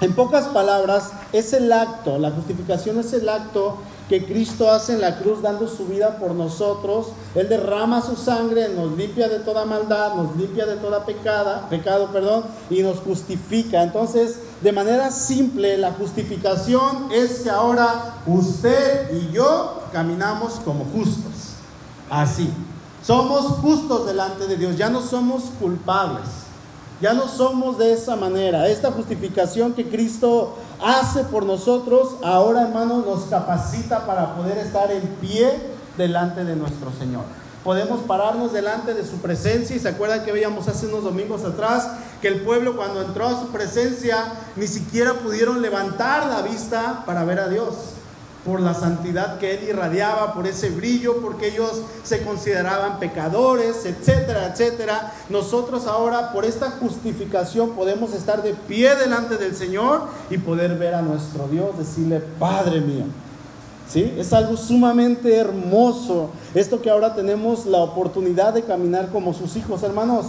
en 0.00 0.12
pocas 0.14 0.46
palabras, 0.48 1.10
es 1.32 1.52
el 1.52 1.72
acto, 1.72 2.18
la 2.18 2.30
justificación 2.30 2.98
es 2.98 3.12
el 3.12 3.28
acto 3.28 3.78
que 4.08 4.24
Cristo 4.24 4.72
hace 4.72 4.94
en 4.94 5.02
la 5.02 5.18
cruz 5.18 5.40
dando 5.40 5.68
su 5.68 5.86
vida 5.86 6.16
por 6.16 6.32
nosotros. 6.32 7.08
Él 7.36 7.48
derrama 7.48 8.02
su 8.02 8.16
sangre, 8.16 8.68
nos 8.68 8.96
limpia 8.96 9.28
de 9.28 9.38
toda 9.38 9.64
maldad, 9.64 10.14
nos 10.16 10.34
limpia 10.36 10.66
de 10.66 10.76
toda 10.76 11.04
pecada, 11.06 11.68
pecado, 11.70 12.08
perdón, 12.08 12.42
y 12.70 12.82
nos 12.82 12.98
justifica. 12.98 13.84
Entonces, 13.84 14.40
de 14.62 14.72
manera 14.72 15.10
simple, 15.10 15.78
la 15.78 15.92
justificación 15.92 17.08
es 17.10 17.40
que 17.40 17.50
ahora 17.50 18.16
usted 18.26 19.10
y 19.14 19.32
yo 19.32 19.82
caminamos 19.92 20.54
como 20.64 20.84
justos. 20.84 21.54
Así. 22.10 22.50
Somos 23.02 23.46
justos 23.60 24.06
delante 24.06 24.46
de 24.46 24.56
Dios, 24.56 24.76
ya 24.76 24.90
no 24.90 25.00
somos 25.00 25.44
culpables. 25.58 26.28
Ya 27.00 27.14
no 27.14 27.28
somos 27.28 27.78
de 27.78 27.94
esa 27.94 28.14
manera. 28.14 28.68
Esta 28.68 28.92
justificación 28.92 29.72
que 29.72 29.88
Cristo 29.88 30.56
hace 30.84 31.24
por 31.24 31.46
nosotros, 31.46 32.16
ahora 32.22 32.62
hermanos, 32.62 33.06
nos 33.06 33.22
capacita 33.24 34.04
para 34.04 34.34
poder 34.34 34.58
estar 34.58 34.92
en 34.92 35.08
pie 35.20 35.50
delante 35.96 36.44
de 36.44 36.56
nuestro 36.56 36.92
Señor. 36.98 37.24
Podemos 37.64 38.00
pararnos 38.02 38.52
delante 38.52 38.94
de 38.94 39.04
su 39.04 39.18
presencia 39.18 39.76
y 39.76 39.80
se 39.80 39.88
acuerdan 39.88 40.24
que 40.24 40.32
veíamos 40.32 40.66
hace 40.68 40.86
unos 40.86 41.04
domingos 41.04 41.44
atrás 41.44 41.88
que 42.22 42.28
el 42.28 42.40
pueblo 42.40 42.74
cuando 42.74 43.02
entró 43.02 43.26
a 43.26 43.38
su 43.38 43.48
presencia 43.48 44.32
ni 44.56 44.66
siquiera 44.66 45.14
pudieron 45.14 45.60
levantar 45.60 46.26
la 46.26 46.40
vista 46.42 47.02
para 47.04 47.24
ver 47.24 47.38
a 47.38 47.48
Dios 47.48 47.74
por 48.44 48.60
la 48.60 48.72
santidad 48.72 49.38
que 49.38 49.54
él 49.54 49.68
irradiaba, 49.68 50.32
por 50.32 50.46
ese 50.46 50.70
brillo, 50.70 51.20
porque 51.20 51.48
ellos 51.48 51.82
se 52.02 52.22
consideraban 52.22 52.98
pecadores, 52.98 53.84
etcétera, 53.84 54.46
etcétera. 54.46 55.12
Nosotros 55.28 55.86
ahora 55.86 56.32
por 56.32 56.46
esta 56.46 56.70
justificación 56.70 57.70
podemos 57.72 58.14
estar 58.14 58.42
de 58.42 58.54
pie 58.54 58.96
delante 58.96 59.36
del 59.36 59.54
Señor 59.54 60.08
y 60.30 60.38
poder 60.38 60.76
ver 60.78 60.94
a 60.94 61.02
nuestro 61.02 61.48
Dios, 61.48 61.76
decirle, 61.76 62.20
Padre 62.38 62.80
mío. 62.80 63.04
Es 63.94 64.32
algo 64.32 64.56
sumamente 64.56 65.36
hermoso 65.36 66.30
esto 66.54 66.80
que 66.80 66.88
ahora 66.88 67.12
tenemos 67.14 67.66
la 67.66 67.78
oportunidad 67.78 68.54
de 68.54 68.62
caminar 68.62 69.08
como 69.10 69.34
sus 69.34 69.56
hijos, 69.56 69.82
hermanos. 69.82 70.26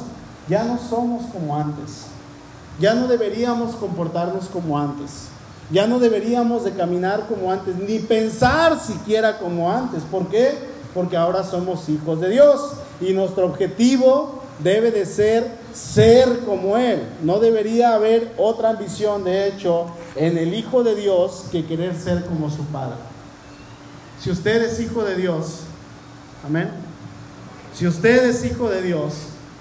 Ya 0.49 0.63
no 0.63 0.79
somos 0.79 1.25
como 1.31 1.55
antes. 1.55 2.07
Ya 2.79 2.95
no 2.95 3.07
deberíamos 3.07 3.75
comportarnos 3.75 4.45
como 4.45 4.79
antes. 4.79 5.27
Ya 5.69 5.85
no 5.85 5.99
deberíamos 5.99 6.63
de 6.63 6.71
caminar 6.71 7.27
como 7.27 7.51
antes, 7.51 7.75
ni 7.75 7.99
pensar 7.99 8.79
siquiera 8.79 9.37
como 9.37 9.71
antes. 9.71 10.01
¿Por 10.03 10.27
qué? 10.27 10.53
Porque 10.95 11.15
ahora 11.15 11.43
somos 11.43 11.87
hijos 11.87 12.19
de 12.19 12.29
Dios 12.29 12.73
y 12.99 13.13
nuestro 13.13 13.45
objetivo 13.45 14.41
debe 14.63 14.91
de 14.91 15.05
ser 15.05 15.61
ser 15.71 16.39
como 16.39 16.77
Él. 16.77 17.03
No 17.21 17.39
debería 17.39 17.93
haber 17.93 18.33
otra 18.37 18.71
ambición, 18.71 19.23
de 19.23 19.47
hecho, 19.47 19.85
en 20.15 20.37
el 20.37 20.53
Hijo 20.53 20.83
de 20.83 20.95
Dios 20.95 21.45
que 21.51 21.65
querer 21.65 21.95
ser 21.95 22.25
como 22.25 22.49
su 22.49 22.63
Padre. 22.65 23.10
Si 24.21 24.29
usted 24.29 24.61
es 24.63 24.79
hijo 24.79 25.03
de 25.03 25.15
Dios, 25.15 25.61
amén. 26.45 26.69
Si 27.73 27.87
usted 27.87 28.29
es 28.29 28.45
hijo 28.45 28.69
de 28.69 28.81
Dios, 28.81 29.13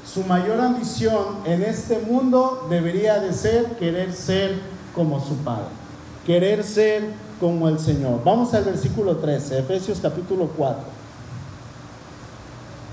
su 0.05 0.23
mayor 0.25 0.61
ambición 0.61 1.39
en 1.45 1.63
este 1.63 1.99
mundo 1.99 2.67
debería 2.69 3.21
de 3.21 3.33
ser 3.33 3.77
querer 3.79 4.13
ser 4.13 4.59
como 4.95 5.25
su 5.25 5.37
Padre 5.37 5.81
querer 6.27 6.63
ser 6.63 7.03
como 7.39 7.69
el 7.69 7.79
Señor. 7.79 8.23
Vamos 8.25 8.53
al 8.55 8.65
versículo 8.65 9.17
13, 9.17 9.61
Efesios 9.61 9.99
capítulo 10.01 10.49
4. 10.57 11.00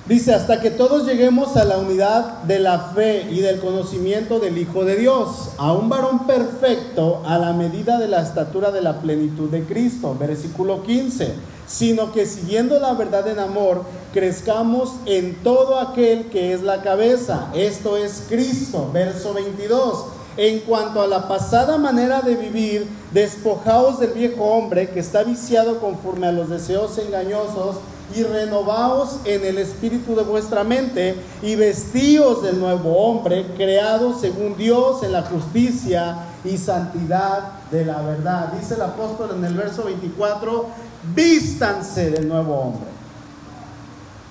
Dice, 0.07 0.33
hasta 0.33 0.61
que 0.61 0.71
todos 0.71 1.05
lleguemos 1.05 1.57
a 1.57 1.65
la 1.65 1.79
unidad 1.79 2.43
de 2.43 2.59
la 2.59 2.79
fe 2.95 3.27
y 3.29 3.41
del 3.41 3.59
conocimiento 3.59 4.39
del 4.39 4.57
Hijo 4.57 4.85
de 4.85 4.95
Dios, 4.95 5.49
a 5.57 5.73
un 5.73 5.89
varón 5.89 6.25
perfecto 6.25 7.21
a 7.25 7.37
la 7.37 7.51
medida 7.51 7.99
de 7.99 8.07
la 8.07 8.21
estatura 8.21 8.71
de 8.71 8.81
la 8.81 9.01
plenitud 9.01 9.49
de 9.49 9.63
Cristo. 9.63 10.15
Versículo 10.17 10.81
15, 10.83 11.33
sino 11.67 12.13
que 12.13 12.25
siguiendo 12.25 12.79
la 12.79 12.93
verdad 12.93 13.27
en 13.27 13.39
amor, 13.39 13.83
crezcamos 14.13 14.93
en 15.05 15.35
todo 15.43 15.77
aquel 15.77 16.27
que 16.27 16.53
es 16.53 16.61
la 16.61 16.81
cabeza, 16.83 17.49
esto 17.53 17.97
es 17.97 18.23
Cristo. 18.29 18.89
Verso 18.93 19.33
22 19.33 20.05
en 20.37 20.59
cuanto 20.59 21.01
a 21.01 21.07
la 21.07 21.27
pasada 21.27 21.79
manera 21.79 22.21
de 22.21 22.35
vivir, 22.35 22.87
despojaos 23.11 23.99
del 23.99 24.11
viejo 24.11 24.43
hombre 24.43 24.91
que 24.91 24.99
está 24.99 25.23
viciado 25.23 25.79
conforme 25.79 26.27
a 26.27 26.31
los 26.31 26.47
deseos 26.47 26.95
engañosos 26.99 27.77
y 28.15 28.23
renovaos 28.23 29.19
en 29.25 29.45
el 29.45 29.57
espíritu 29.57 30.15
de 30.15 30.23
vuestra 30.23 30.63
mente 30.63 31.15
y 31.41 31.55
vestíos 31.55 32.43
del 32.43 32.59
nuevo 32.59 32.97
hombre, 32.97 33.45
creado 33.55 34.17
según 34.17 34.55
Dios 34.57 35.03
en 35.03 35.11
la 35.11 35.23
justicia 35.23 36.17
y 36.43 36.57
santidad 36.57 37.51
de 37.71 37.85
la 37.85 38.01
verdad. 38.01 38.53
Dice 38.53 38.75
el 38.75 38.81
apóstol 38.81 39.31
en 39.37 39.43
el 39.43 39.53
verso 39.53 39.83
24, 39.83 40.65
vístanse 41.13 42.11
del 42.11 42.27
nuevo 42.27 42.55
hombre 42.55 42.96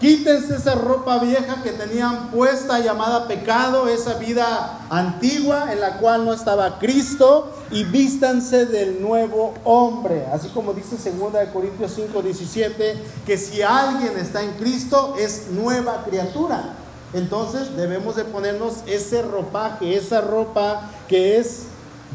Quítense 0.00 0.57
esa 0.57 0.75
ropa 0.75 1.19
vieja 1.21 1.62
que 1.62 1.73
tenían 1.73 2.31
puesta 2.31 2.81
llamada 2.81 3.26
pecado, 3.26 3.88
esa 3.88 4.15
vida 4.19 4.81
antigua 4.91 5.73
en 5.73 5.81
la 5.81 5.97
cual 5.97 6.26
no 6.26 6.35
estaba 6.35 6.79
Cristo 6.79 7.50
y 7.71 7.85
vístanse 7.85 8.67
del 8.67 9.00
nuevo 9.00 9.55
hombre. 9.65 10.26
Así 10.31 10.49
como 10.49 10.75
dice 10.75 10.97
2 10.97 11.33
Corintios 11.50 11.93
5, 11.97 12.21
17, 12.21 12.95
que 13.25 13.38
si 13.38 13.62
alguien 13.62 14.19
está 14.19 14.43
en 14.43 14.50
Cristo 14.53 15.15
es 15.19 15.47
nueva 15.53 16.05
criatura. 16.05 16.75
Entonces 17.15 17.75
debemos 17.75 18.17
de 18.17 18.25
ponernos 18.25 18.83
ese 18.87 19.23
ropaje, 19.23 19.97
esa 19.97 20.21
ropa 20.21 20.91
que 21.09 21.38
es 21.38 21.62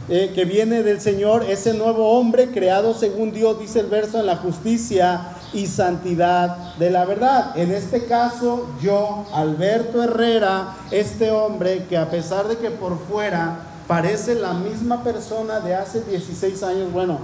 eh, 0.08 0.34
que 0.36 0.46
viene 0.46 0.84
del 0.84 1.02
Señor, 1.02 1.46
ese 1.50 1.74
nuevo 1.74 2.12
hombre 2.12 2.52
creado 2.52 2.94
según 2.94 3.32
Dios, 3.32 3.60
dice 3.60 3.80
el 3.80 3.88
verso, 3.88 4.20
en 4.20 4.28
la 4.28 4.38
justicia 4.38 5.36
y 5.54 5.68
santidad 5.68 6.76
de 6.76 6.90
la 6.90 7.06
verdad. 7.06 7.58
En 7.58 7.72
este 7.72 8.06
caso, 8.06 8.68
yo, 8.82 9.26
Alberto 9.34 10.04
Herrera, 10.04 10.76
este 10.92 11.32
hombre 11.32 11.86
que 11.90 11.98
a 11.98 12.10
pesar 12.10 12.48
de 12.48 12.58
que 12.58 12.72
por 12.72 12.98
fuera 12.98 13.60
parece 13.88 14.36
la 14.36 14.54
misma 14.54 15.04
persona 15.04 15.60
de 15.60 15.76
hace 15.76 16.02
16 16.02 16.64
años, 16.64 16.92
bueno, 16.94 17.20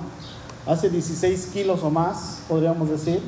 hace 0.66 0.90
16 0.90 1.48
kilos 1.54 1.82
o 1.84 1.90
más, 1.90 2.40
podríamos 2.48 2.90
decir, 2.90 3.22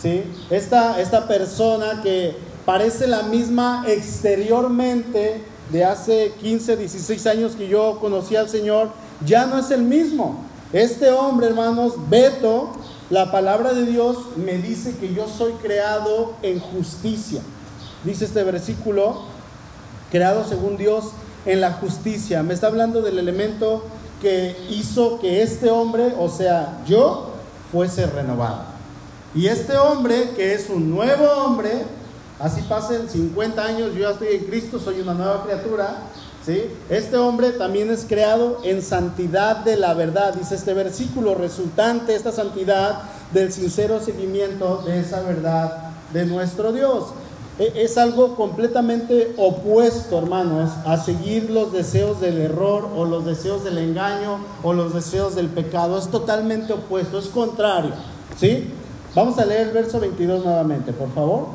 ¿sí? 0.00 0.24
Esta, 0.50 1.00
esta 1.00 1.26
persona 1.26 2.02
que 2.02 2.36
parece 2.66 3.06
la 3.06 3.22
misma 3.22 3.84
exteriormente 3.86 5.42
de 5.72 5.84
hace 5.84 6.32
15, 6.40 6.76
16 6.76 7.26
años 7.26 7.52
que 7.56 7.68
yo 7.68 7.98
conocí 8.00 8.36
al 8.36 8.48
Señor, 8.48 8.90
ya 9.24 9.46
no 9.46 9.58
es 9.58 9.70
el 9.70 9.82
mismo. 9.82 10.44
Este 10.72 11.10
hombre, 11.10 11.46
hermanos, 11.46 11.94
Beto, 12.08 12.72
la 13.10 13.32
palabra 13.32 13.72
de 13.72 13.86
Dios 13.86 14.18
me 14.36 14.58
dice 14.58 14.96
que 14.98 15.14
yo 15.14 15.26
soy 15.28 15.52
creado 15.54 16.34
en 16.42 16.60
justicia. 16.60 17.40
Dice 18.04 18.26
este 18.26 18.44
versículo, 18.44 19.22
creado 20.10 20.44
según 20.46 20.76
Dios 20.76 21.12
en 21.46 21.60
la 21.62 21.72
justicia. 21.72 22.42
Me 22.42 22.52
está 22.52 22.66
hablando 22.66 23.00
del 23.00 23.18
elemento 23.18 23.82
que 24.20 24.56
hizo 24.68 25.18
que 25.20 25.42
este 25.42 25.70
hombre, 25.70 26.14
o 26.18 26.28
sea, 26.28 26.82
yo, 26.86 27.32
fuese 27.72 28.06
renovado. 28.06 28.64
Y 29.34 29.46
este 29.46 29.76
hombre, 29.76 30.30
que 30.36 30.54
es 30.54 30.68
un 30.68 30.90
nuevo 30.90 31.24
hombre, 31.24 31.84
así 32.38 32.62
pasen 32.62 33.08
50 33.08 33.64
años, 33.64 33.94
yo 33.94 34.00
ya 34.00 34.10
estoy 34.10 34.28
en 34.28 34.44
Cristo, 34.44 34.78
soy 34.78 35.00
una 35.00 35.14
nueva 35.14 35.44
criatura, 35.44 36.02
este 36.88 37.16
hombre 37.16 37.52
también 37.52 37.90
es 37.90 38.06
creado 38.08 38.60
en 38.64 38.82
santidad 38.82 39.58
de 39.58 39.76
la 39.76 39.94
verdad, 39.94 40.34
dice 40.34 40.54
este 40.54 40.72
versículo, 40.72 41.34
resultante 41.34 42.14
esta 42.14 42.32
santidad 42.32 43.02
del 43.32 43.52
sincero 43.52 44.00
seguimiento 44.00 44.82
de 44.86 45.00
esa 45.00 45.20
verdad 45.22 45.90
de 46.12 46.24
nuestro 46.26 46.72
Dios. 46.72 47.06
E, 47.58 47.72
es 47.82 47.98
algo 47.98 48.36
completamente 48.36 49.34
opuesto, 49.36 50.18
hermanos, 50.18 50.70
a 50.86 50.96
seguir 50.96 51.50
los 51.50 51.72
deseos 51.72 52.20
del 52.20 52.40
error 52.40 52.88
o 52.96 53.04
los 53.04 53.24
deseos 53.24 53.64
del 53.64 53.78
engaño 53.78 54.38
o 54.62 54.72
los 54.72 54.94
deseos 54.94 55.34
del 55.34 55.48
pecado. 55.48 55.98
Es 55.98 56.08
totalmente 56.08 56.72
opuesto, 56.72 57.18
es 57.18 57.26
contrario. 57.26 57.92
¿Sí? 58.38 58.72
Vamos 59.14 59.38
a 59.38 59.44
leer 59.44 59.68
el 59.68 59.72
verso 59.72 59.98
22 59.98 60.44
nuevamente, 60.44 60.92
por 60.92 61.12
favor. 61.12 61.46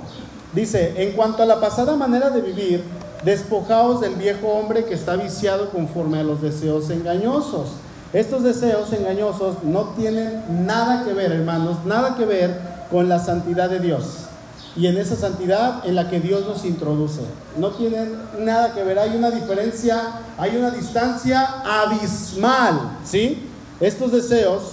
Dice, 0.53 0.93
en 0.97 1.13
cuanto 1.13 1.41
a 1.41 1.45
la 1.45 1.59
pasada 1.59 1.95
manera 1.95 2.29
de 2.29 2.41
vivir, 2.41 2.83
Despojaos 3.25 4.01
del 4.01 4.15
viejo 4.15 4.47
hombre 4.47 4.85
que 4.85 4.93
está 4.93 5.15
viciado 5.15 5.69
conforme 5.69 6.19
a 6.19 6.23
los 6.23 6.41
deseos 6.41 6.89
engañosos. 6.89 7.69
Estos 8.11 8.43
deseos 8.43 8.91
engañosos 8.93 9.63
no 9.63 9.93
tienen 9.95 10.65
nada 10.65 11.03
que 11.05 11.13
ver, 11.13 11.31
hermanos, 11.31 11.77
nada 11.85 12.15
que 12.15 12.25
ver 12.25 12.59
con 12.91 13.09
la 13.09 13.19
santidad 13.19 13.69
de 13.69 13.79
Dios. 13.79 14.27
y 14.75 14.87
en 14.87 14.97
esa 14.97 15.15
santidad 15.15 15.85
en 15.85 15.95
la 15.95 16.09
que 16.09 16.19
Dios 16.19 16.45
nos 16.47 16.65
introduce. 16.65 17.21
No 17.57 17.69
tienen 17.71 18.17
nada 18.39 18.73
que 18.73 18.83
ver, 18.83 18.97
hay 18.97 19.15
una 19.15 19.29
diferencia, 19.29 20.13
hay 20.37 20.57
una 20.57 20.71
distancia 20.71 21.61
abismal, 21.63 22.97
¿sí? 23.05 23.49
Estos 23.79 24.11
deseos 24.11 24.71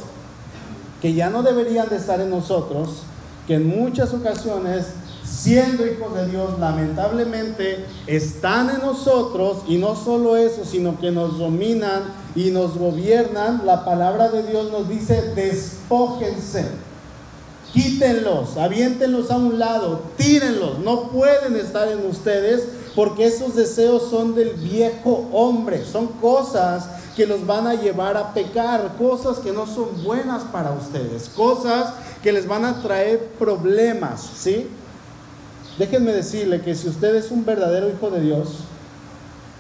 que 1.02 1.12
ya 1.12 1.28
no 1.28 1.42
deberían 1.42 1.88
de 1.88 1.96
estar 1.96 2.20
en 2.20 2.30
nosotros, 2.30 3.02
que 3.46 3.54
en 3.54 3.66
muchas 3.66 4.12
ocasiones, 4.14 4.86
siendo 5.30 5.86
hijos 5.86 6.14
de 6.14 6.28
Dios, 6.28 6.58
lamentablemente 6.58 7.84
están 8.06 8.70
en 8.70 8.80
nosotros 8.80 9.58
y 9.68 9.76
no 9.78 9.96
solo 9.96 10.36
eso, 10.36 10.64
sino 10.64 10.98
que 10.98 11.10
nos 11.10 11.38
dominan 11.38 12.02
y 12.34 12.50
nos 12.50 12.76
gobiernan, 12.76 13.62
la 13.64 13.84
palabra 13.84 14.28
de 14.28 14.42
Dios 14.42 14.70
nos 14.70 14.88
dice, 14.88 15.32
despójense 15.34 16.66
Quítenlos, 17.72 18.56
aviéntenlos 18.56 19.30
a 19.30 19.36
un 19.36 19.60
lado, 19.60 20.02
tírenlos, 20.16 20.80
no 20.80 21.08
pueden 21.10 21.54
estar 21.54 21.86
en 21.86 22.04
ustedes 22.04 22.64
porque 22.96 23.26
esos 23.26 23.54
deseos 23.54 24.10
son 24.10 24.34
del 24.34 24.54
viejo 24.54 25.28
hombre, 25.32 25.84
son 25.84 26.08
cosas 26.08 26.88
que 27.14 27.26
los 27.26 27.46
van 27.46 27.68
a 27.68 27.74
llevar 27.74 28.16
a 28.16 28.34
pecar, 28.34 28.96
cosas 28.98 29.38
que 29.38 29.52
no 29.52 29.66
son 29.68 30.02
buenas 30.02 30.42
para 30.44 30.72
ustedes, 30.72 31.28
cosas 31.28 31.92
que 32.24 32.32
les 32.32 32.48
van 32.48 32.64
a 32.64 32.82
traer 32.82 33.28
problemas, 33.38 34.28
¿sí? 34.36 34.66
Déjenme 35.80 36.12
decirle 36.12 36.60
que 36.60 36.74
si 36.74 36.88
usted 36.88 37.14
es 37.14 37.30
un 37.30 37.46
verdadero 37.46 37.88
hijo 37.88 38.10
de 38.10 38.20
Dios 38.20 38.48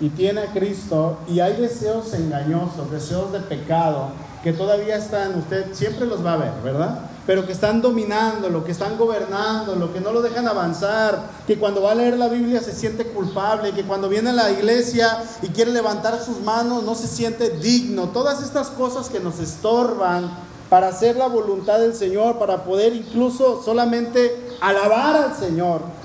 y 0.02 0.10
tiene 0.10 0.42
a 0.42 0.52
Cristo 0.52 1.16
y 1.26 1.40
hay 1.40 1.56
deseos 1.56 2.12
engañosos, 2.12 2.90
deseos 2.90 3.32
de 3.32 3.40
pecado 3.40 4.10
que 4.44 4.52
todavía 4.52 4.96
están 4.96 5.38
usted, 5.38 5.72
siempre 5.72 6.04
los 6.04 6.22
va 6.22 6.34
a 6.34 6.36
ver, 6.36 6.52
¿verdad? 6.62 6.98
pero 7.26 7.46
que 7.46 7.52
están 7.52 7.80
dominando, 7.80 8.50
lo 8.50 8.64
que 8.64 8.72
están 8.72 8.98
gobernando, 8.98 9.76
lo 9.76 9.94
que 9.94 10.00
no 10.00 10.12
lo 10.12 10.20
dejan 10.20 10.46
avanzar, 10.46 11.22
que 11.46 11.58
cuando 11.58 11.80
va 11.80 11.92
a 11.92 11.94
leer 11.94 12.18
la 12.18 12.28
Biblia 12.28 12.60
se 12.60 12.72
siente 12.72 13.06
culpable, 13.06 13.72
que 13.72 13.84
cuando 13.84 14.10
viene 14.10 14.28
a 14.28 14.34
la 14.34 14.50
iglesia 14.50 15.22
y 15.40 15.48
quiere 15.48 15.70
levantar 15.70 16.20
sus 16.22 16.40
manos 16.40 16.82
no 16.82 16.94
se 16.94 17.06
siente 17.06 17.48
digno. 17.48 18.10
Todas 18.10 18.42
estas 18.42 18.68
cosas 18.68 19.08
que 19.08 19.20
nos 19.20 19.38
estorban 19.38 20.30
para 20.68 20.88
hacer 20.88 21.16
la 21.16 21.28
voluntad 21.28 21.78
del 21.78 21.94
Señor, 21.94 22.38
para 22.38 22.64
poder 22.64 22.94
incluso 22.94 23.62
solamente 23.62 24.36
alabar 24.60 25.16
al 25.16 25.36
Señor. 25.36 25.99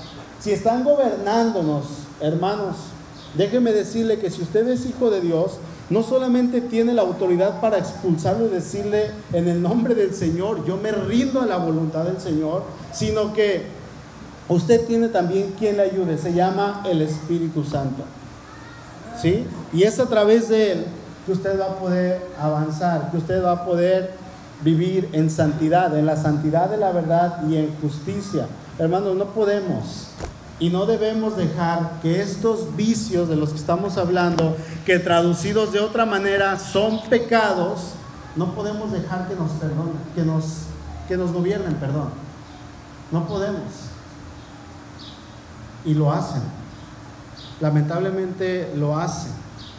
Si 0.46 0.52
están 0.52 0.84
gobernándonos, 0.84 1.86
hermanos, 2.20 2.76
déjeme 3.36 3.72
decirle 3.72 4.20
que 4.20 4.30
si 4.30 4.42
usted 4.42 4.68
es 4.68 4.86
hijo 4.86 5.10
de 5.10 5.20
Dios, 5.20 5.58
no 5.90 6.04
solamente 6.04 6.60
tiene 6.60 6.94
la 6.94 7.02
autoridad 7.02 7.60
para 7.60 7.78
expulsarlo 7.78 8.46
y 8.46 8.50
decirle 8.50 9.10
en 9.32 9.48
el 9.48 9.60
nombre 9.60 9.96
del 9.96 10.14
Señor, 10.14 10.64
yo 10.64 10.76
me 10.76 10.92
rindo 10.92 11.40
a 11.40 11.46
la 11.46 11.56
voluntad 11.56 12.04
del 12.04 12.20
Señor, 12.20 12.62
sino 12.92 13.32
que 13.32 13.62
usted 14.48 14.86
tiene 14.86 15.08
también 15.08 15.52
quien 15.58 15.78
le 15.78 15.82
ayude, 15.82 16.16
se 16.16 16.32
llama 16.32 16.84
el 16.88 17.02
Espíritu 17.02 17.64
Santo. 17.64 18.04
¿Sí? 19.20 19.44
Y 19.72 19.82
es 19.82 19.98
a 19.98 20.06
través 20.06 20.48
de 20.48 20.70
él 20.70 20.86
que 21.26 21.32
usted 21.32 21.58
va 21.58 21.64
a 21.64 21.78
poder 21.80 22.24
avanzar, 22.40 23.10
que 23.10 23.16
usted 23.16 23.42
va 23.42 23.50
a 23.50 23.64
poder 23.64 24.12
vivir 24.62 25.08
en 25.12 25.28
santidad, 25.28 25.98
en 25.98 26.06
la 26.06 26.16
santidad 26.16 26.70
de 26.70 26.76
la 26.76 26.92
verdad 26.92 27.42
y 27.50 27.56
en 27.56 27.74
justicia. 27.82 28.46
Hermanos, 28.78 29.16
no 29.16 29.24
podemos 29.30 30.10
y 30.58 30.70
no 30.70 30.86
debemos 30.86 31.36
dejar 31.36 32.00
que 32.00 32.22
estos 32.22 32.74
vicios 32.76 33.28
de 33.28 33.36
los 33.36 33.50
que 33.50 33.56
estamos 33.56 33.98
hablando, 33.98 34.56
que 34.86 34.98
traducidos 34.98 35.72
de 35.72 35.80
otra 35.80 36.06
manera 36.06 36.58
son 36.58 37.02
pecados, 37.10 37.92
no 38.36 38.54
podemos 38.54 38.90
dejar 38.90 39.28
que 39.28 39.34
nos 39.34 39.50
perdonen, 39.52 39.98
que 40.14 40.22
nos, 40.22 40.44
que 41.08 41.16
nos 41.16 41.32
gobiernen, 41.32 41.74
perdón. 41.74 42.08
No 43.12 43.26
podemos. 43.26 43.70
Y 45.84 45.94
lo 45.94 46.10
hacen. 46.10 46.42
Lamentablemente 47.60 48.72
lo 48.76 48.96
hacen. 48.96 49.32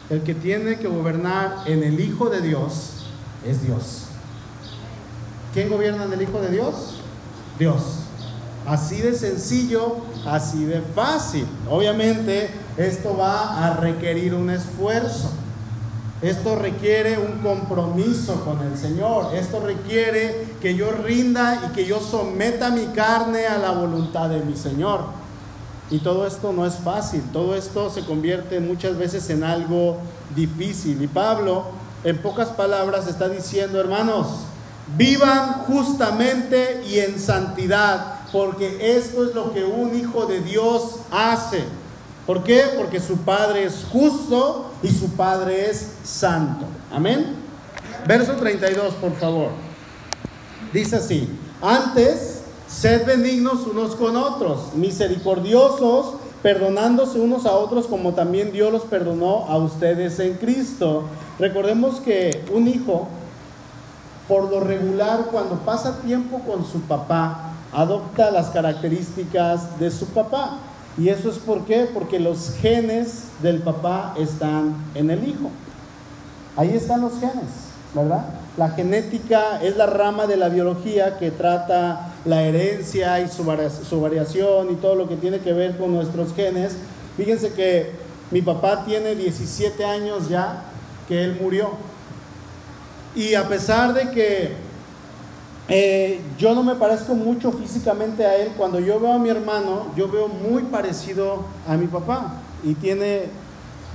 El 0.10 0.22
que 0.22 0.36
tiene 0.36 0.78
que 0.78 0.88
gobernar 0.88 1.64
en 1.66 1.84
el 1.84 2.00
Hijo 2.00 2.30
de 2.30 2.42
Dios 2.42 3.08
es 3.46 3.64
Dios. 3.64 4.06
¿Quién 5.54 5.70
gobierna 5.70 6.06
en 6.06 6.14
el 6.14 6.22
Hijo 6.22 6.40
de 6.40 6.50
Dios? 6.50 7.00
Dios. 7.60 8.07
Así 8.68 8.98
de 8.98 9.16
sencillo, 9.16 9.96
así 10.26 10.66
de 10.66 10.82
fácil. 10.82 11.48
Obviamente 11.72 12.50
esto 12.76 13.16
va 13.16 13.66
a 13.66 13.78
requerir 13.78 14.34
un 14.34 14.50
esfuerzo. 14.50 15.32
Esto 16.22 16.58
requiere 16.58 17.18
un 17.18 17.40
compromiso 17.40 18.44
con 18.44 18.62
el 18.62 18.78
Señor. 18.78 19.34
Esto 19.36 19.62
requiere 19.62 20.48
que 20.62 20.76
yo 20.76 20.92
rinda 20.92 21.62
y 21.66 21.76
que 21.76 21.86
yo 21.86 22.02
someta 22.02 22.70
mi 22.70 22.88
carne 22.88 23.46
a 23.48 23.58
la 23.58 23.72
voluntad 23.72 24.28
de 24.28 24.42
mi 24.42 24.58
Señor. 24.58 25.06
Y 25.90 26.00
todo 26.00 26.28
esto 26.28 26.52
no 26.52 26.66
es 26.66 26.74
fácil. 26.74 27.22
Todo 27.32 27.56
esto 27.56 27.90
se 27.90 28.04
convierte 28.04 28.60
muchas 28.60 28.98
veces 28.98 29.30
en 29.30 29.46
algo 29.46 29.96
difícil. 30.36 31.02
Y 31.02 31.08
Pablo, 31.08 31.68
en 32.04 32.18
pocas 32.18 32.50
palabras, 32.50 33.08
está 33.08 33.30
diciendo, 33.30 33.80
hermanos, 33.80 34.28
vivan 34.98 35.54
justamente 35.68 36.84
y 36.86 37.00
en 37.00 37.18
santidad 37.18 38.17
porque 38.32 38.98
esto 38.98 39.26
es 39.28 39.34
lo 39.34 39.54
que 39.54 39.64
un 39.64 39.96
hijo 39.98 40.26
de 40.26 40.42
Dios 40.42 40.98
hace. 41.12 41.64
¿Por 42.26 42.44
qué? 42.44 42.64
Porque 42.76 43.00
su 43.00 43.18
Padre 43.20 43.64
es 43.64 43.86
justo 43.90 44.72
y 44.84 44.90
su 44.90 45.12
Padre 45.12 45.70
es 45.70 45.94
santo. 46.04 46.66
Amén. 46.92 47.36
Verso 48.06 48.34
32, 48.34 48.96
por 48.96 49.14
favor. 49.16 49.50
Dice 50.74 50.98
así, 50.98 51.30
antes, 51.62 52.42
sed 52.68 53.06
benignos 53.06 53.66
unos 53.66 53.96
con 53.96 54.18
otros, 54.18 54.74
misericordiosos, 54.76 56.16
perdonándose 56.44 57.20
unos 57.20 57.46
a 57.46 57.54
otros 57.54 57.88
como 57.88 58.14
también 58.14 58.52
Dios 58.52 58.72
los 58.72 58.84
perdonó 58.84 59.46
a 59.48 59.58
ustedes 59.58 60.20
en 60.20 60.34
Cristo. 60.36 61.04
Recordemos 61.40 62.00
que 62.02 62.46
un 62.54 62.68
hijo, 62.68 63.08
por 64.28 64.52
lo 64.52 64.60
regular, 64.60 65.28
cuando 65.32 65.56
pasa 65.60 66.02
tiempo 66.02 66.40
con 66.40 66.66
su 66.66 66.82
papá, 66.82 67.47
adopta 67.72 68.32
las 68.32 68.48
características 68.48 69.80
de 69.80 69.92
su 69.92 70.08
papá. 70.08 70.60
¿Y 70.98 71.10
eso 71.10 71.30
es 71.30 71.38
por 71.38 71.66
qué? 71.66 71.88
Porque 71.94 72.20
los 72.20 72.54
genes 72.56 73.26
del 73.42 73.62
papá 73.62 74.16
están 74.18 74.76
en 74.96 75.10
el 75.12 75.28
hijo. 75.28 75.52
Ahí 76.56 76.76
están 76.76 77.02
los 77.02 77.20
genes, 77.20 77.70
¿verdad? 77.94 78.26
La 78.58 78.70
genética 78.70 79.62
es 79.62 79.78
la 79.78 79.86
rama 79.86 80.26
de 80.26 80.38
la 80.38 80.50
biología 80.50 81.20
que 81.20 81.30
trata 81.30 82.14
la 82.26 82.42
herencia 82.42 83.22
y 83.22 83.28
su, 83.28 83.44
variación 83.44 84.72
y 84.72 84.76
todo 84.76 84.96
lo 84.96 85.08
que 85.08 85.16
tiene 85.16 85.40
que 85.40 85.54
ver 85.54 85.78
con 85.78 85.94
nuestros 85.94 86.34
genes. 86.34 86.76
Fíjense 87.16 87.54
que 87.54 87.92
mi 88.32 88.42
papá 88.42 88.84
tiene 88.84 89.14
17 89.14 89.86
años 89.86 90.28
ya 90.28 90.64
que 91.08 91.24
él 91.24 91.38
murió. 91.40 91.70
Y 93.16 93.36
a 93.36 93.48
pesar 93.48 93.94
de 93.94 94.10
que 94.10 94.67
eh, 95.70 96.22
yo 96.38 96.56
no 96.56 96.64
me 96.64 96.76
parezco 96.76 97.14
mucho 97.14 97.52
físicamente 97.52 98.26
a 98.26 98.36
él. 98.38 98.52
Cuando 98.58 98.80
yo 98.80 99.00
veo 99.00 99.14
a 99.14 99.20
mi 99.20 99.30
hermano, 99.30 99.88
yo 99.96 100.10
veo 100.10 100.28
muy 100.28 100.64
parecido 100.64 101.44
a 101.68 101.76
mi 101.76 101.88
papá. 101.88 102.42
Y 102.64 102.74
tiene 102.76 103.24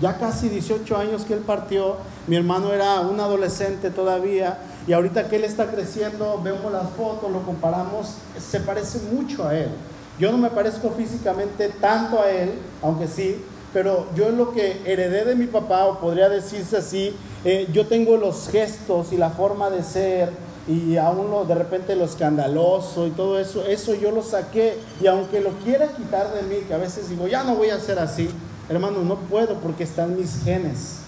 ya 0.01 0.19
casi 0.19 0.49
18 0.49 0.97
años 0.97 1.25
que 1.25 1.35
él 1.35 1.41
partió. 1.41 1.97
Mi 2.27 2.37
hermano 2.37 2.73
era 2.73 3.01
un 3.01 3.19
adolescente 3.21 3.91
todavía. 3.91 4.59
Y 4.87 4.93
ahorita 4.93 5.29
que 5.29 5.37
él 5.37 5.45
está 5.45 5.71
creciendo, 5.71 6.41
vemos 6.43 6.71
las 6.73 6.91
fotos, 6.91 7.31
lo 7.31 7.43
comparamos, 7.43 8.17
se 8.39 8.61
parece 8.61 8.99
mucho 9.13 9.47
a 9.47 9.57
él. 9.57 9.71
Yo 10.19 10.31
no 10.31 10.39
me 10.39 10.51
parezco 10.51 10.91
físicamente 10.91 11.69
tanto 11.69 12.21
a 12.21 12.31
él, 12.31 12.53
aunque 12.83 13.07
sí, 13.07 13.37
pero 13.73 14.07
yo 14.15 14.31
lo 14.31 14.53
que 14.53 14.83
heredé 14.85 15.25
de 15.25 15.35
mi 15.35 15.47
papá, 15.47 15.87
o 15.87 15.99
podría 15.99 16.29
decirse 16.29 16.77
así, 16.77 17.17
eh, 17.45 17.69
yo 17.73 17.87
tengo 17.87 18.17
los 18.17 18.49
gestos 18.49 19.13
y 19.13 19.17
la 19.17 19.31
forma 19.31 19.71
de 19.71 19.83
ser, 19.83 20.31
y 20.69 20.97
aún 20.97 21.31
lo, 21.31 21.45
de 21.45 21.55
repente 21.55 21.97
lo 21.97 22.05
escandaloso 22.05 23.07
y 23.07 23.11
todo 23.11 23.39
eso, 23.39 23.65
eso 23.67 23.95
yo 23.95 24.13
lo 24.13 24.23
saqué 24.23 24.79
y 25.01 25.07
aunque 25.07 25.41
lo 25.41 25.51
quiera 25.65 25.89
quitar 25.89 26.33
de 26.33 26.43
mí, 26.43 26.63
que 26.67 26.75
a 26.75 26.79
veces 26.79 27.09
digo, 27.09 27.27
ya 27.27 27.43
no 27.43 27.57
voy 27.57 27.71
a 27.71 27.81
ser 27.81 27.99
así, 27.99 28.29
hermano, 28.69 29.03
no 29.03 29.17
puedo 29.17 29.57
porque 29.57 29.83
están 29.83 30.17
mis 30.17 30.43
genes, 30.45 30.99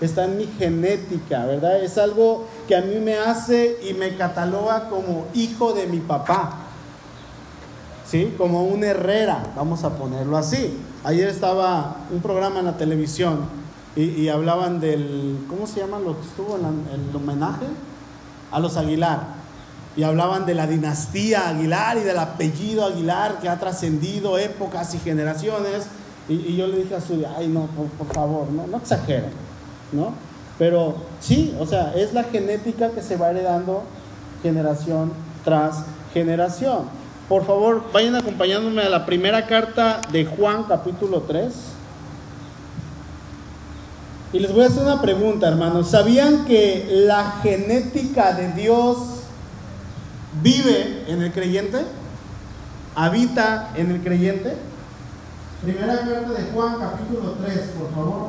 está 0.00 0.24
en 0.24 0.38
mi 0.38 0.46
genética, 0.46 1.44
¿verdad? 1.44 1.82
Es 1.82 1.98
algo 1.98 2.46
que 2.68 2.76
a 2.76 2.82
mí 2.82 2.96
me 3.00 3.16
hace 3.16 3.78
y 3.88 3.94
me 3.94 4.16
cataloga 4.16 4.88
como 4.88 5.26
hijo 5.34 5.72
de 5.72 5.88
mi 5.88 5.98
papá, 5.98 6.58
¿sí? 8.06 8.32
Como 8.38 8.64
un 8.64 8.84
Herrera, 8.84 9.42
vamos 9.56 9.82
a 9.82 9.96
ponerlo 9.96 10.36
así. 10.36 10.78
Ayer 11.02 11.28
estaba 11.28 11.96
un 12.12 12.20
programa 12.20 12.60
en 12.60 12.66
la 12.66 12.76
televisión 12.76 13.40
y, 13.96 14.28
hablaban 14.28 14.78
del, 14.78 15.44
¿cómo 15.48 15.66
se 15.66 15.80
llama 15.80 15.98
lo 15.98 16.14
que 16.14 16.26
estuvo 16.26 16.56
en 16.56 16.64
el 16.64 17.16
homenaje? 17.16 17.66
A 18.50 18.60
los 18.60 18.76
Aguilar. 18.76 19.38
Y 19.96 20.04
hablaban 20.04 20.46
de 20.46 20.54
la 20.54 20.66
dinastía 20.66 21.48
Aguilar 21.48 21.98
y 21.98 22.00
del 22.00 22.18
apellido 22.18 22.84
Aguilar 22.84 23.38
que 23.40 23.48
ha 23.48 23.58
trascendido 23.58 24.38
épocas 24.38 24.94
y 24.94 24.98
generaciones. 24.98 25.86
Y, 26.28 26.56
yo 26.56 26.66
le 26.66 26.78
dije 26.78 26.94
a 26.94 27.00
su, 27.00 27.24
ay 27.36 27.48
no, 27.48 27.68
por, 27.98 28.06
favor, 28.14 28.50
no, 28.50 28.66
no 28.66 28.76
exageren, 28.76 29.30
¿no? 29.92 30.12
Pero 30.58 30.96
sí, 31.20 31.56
o 31.58 31.66
sea, 31.66 31.94
es 31.94 32.12
la 32.12 32.24
genética 32.24 32.90
que 32.90 33.02
se 33.02 33.16
va 33.16 33.30
heredando 33.30 33.82
generación 34.42 35.12
tras 35.44 35.84
generación. 36.12 36.84
por 37.28 37.44
favor, 37.44 37.82
vayan 37.92 38.16
acompañándome 38.16 38.82
a 38.82 38.88
la 38.88 39.04
primera 39.04 39.46
carta 39.46 40.00
de 40.10 40.24
Juan, 40.24 40.64
capítulo 40.64 41.22
3. 41.22 41.77
Y 44.32 44.40
les 44.40 44.52
voy 44.52 44.64
a 44.64 44.66
hacer 44.66 44.82
una 44.82 45.00
pregunta, 45.00 45.48
hermanos. 45.48 45.90
¿Sabían 45.90 46.44
que 46.44 46.86
la 46.90 47.38
genética 47.42 48.34
de 48.34 48.52
Dios 48.52 48.98
vive 50.42 51.04
en 51.08 51.22
el 51.22 51.32
creyente? 51.32 51.78
¿Habita 52.94 53.70
en 53.74 53.90
el 53.90 54.02
creyente? 54.02 54.54
Primera 55.62 56.00
carta 56.00 56.32
de 56.32 56.50
Juan, 56.52 56.76
capítulo 56.78 57.36
3, 57.42 57.58
por 57.78 57.90
favor. 57.94 58.28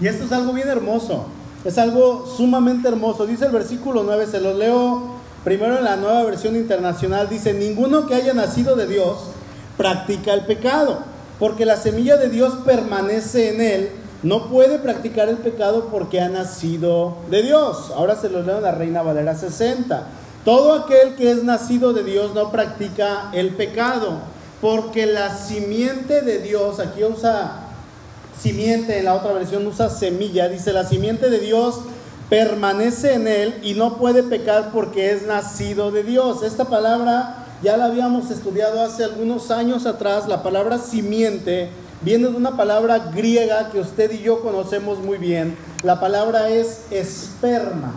Y 0.00 0.08
esto 0.08 0.24
es 0.24 0.32
algo 0.32 0.52
bien 0.52 0.68
hermoso. 0.68 1.26
Es 1.64 1.78
algo 1.78 2.26
sumamente 2.26 2.88
hermoso. 2.88 3.26
Dice 3.26 3.46
el 3.46 3.52
versículo 3.52 4.02
9, 4.02 4.26
se 4.26 4.40
los 4.40 4.56
leo 4.56 5.18
primero 5.44 5.78
en 5.78 5.84
la 5.84 5.94
nueva 5.94 6.24
versión 6.24 6.56
internacional. 6.56 7.28
Dice, 7.28 7.54
ninguno 7.54 8.08
que 8.08 8.16
haya 8.16 8.34
nacido 8.34 8.74
de 8.74 8.88
Dios 8.88 9.18
practica 9.76 10.34
el 10.34 10.42
pecado, 10.42 10.98
porque 11.38 11.66
la 11.66 11.76
semilla 11.76 12.16
de 12.16 12.28
Dios 12.28 12.54
permanece 12.64 13.50
en 13.54 13.60
él. 13.60 13.90
No 14.22 14.48
puede 14.48 14.78
practicar 14.78 15.28
el 15.28 15.38
pecado 15.38 15.88
porque 15.90 16.20
ha 16.20 16.28
nacido 16.28 17.16
de 17.30 17.42
Dios. 17.42 17.90
Ahora 17.96 18.14
se 18.14 18.28
los 18.28 18.46
leo 18.46 18.58
en 18.58 18.62
la 18.62 18.72
Reina 18.72 19.02
Valera 19.02 19.34
60. 19.34 20.06
Todo 20.44 20.74
aquel 20.74 21.16
que 21.16 21.30
es 21.30 21.42
nacido 21.42 21.92
de 21.92 22.04
Dios 22.04 22.34
no 22.34 22.50
practica 22.50 23.30
el 23.32 23.50
pecado, 23.50 24.18
porque 24.60 25.06
la 25.06 25.36
simiente 25.36 26.22
de 26.22 26.38
Dios, 26.38 26.78
aquí 26.78 27.02
usa 27.02 27.68
simiente, 28.40 28.98
en 28.98 29.04
la 29.06 29.14
otra 29.14 29.32
versión 29.32 29.66
usa 29.66 29.88
semilla, 29.88 30.48
dice 30.48 30.72
la 30.72 30.84
simiente 30.84 31.30
de 31.30 31.38
Dios 31.38 31.80
permanece 32.32 33.12
en 33.12 33.28
él 33.28 33.60
y 33.62 33.74
no 33.74 33.98
puede 33.98 34.22
pecar 34.22 34.70
porque 34.72 35.12
es 35.12 35.26
nacido 35.26 35.90
de 35.90 36.02
Dios. 36.02 36.42
Esta 36.42 36.64
palabra 36.64 37.41
ya 37.62 37.76
la 37.76 37.86
habíamos 37.86 38.30
estudiado 38.30 38.82
hace 38.82 39.04
algunos 39.04 39.50
años 39.50 39.86
atrás, 39.86 40.26
la 40.26 40.42
palabra 40.42 40.78
simiente 40.78 41.68
viene 42.02 42.28
de 42.28 42.36
una 42.36 42.56
palabra 42.56 42.98
griega 43.14 43.70
que 43.70 43.78
usted 43.78 44.10
y 44.10 44.22
yo 44.22 44.40
conocemos 44.42 44.98
muy 44.98 45.18
bien. 45.18 45.56
La 45.84 46.00
palabra 46.00 46.50
es 46.50 46.80
esperma. 46.90 47.92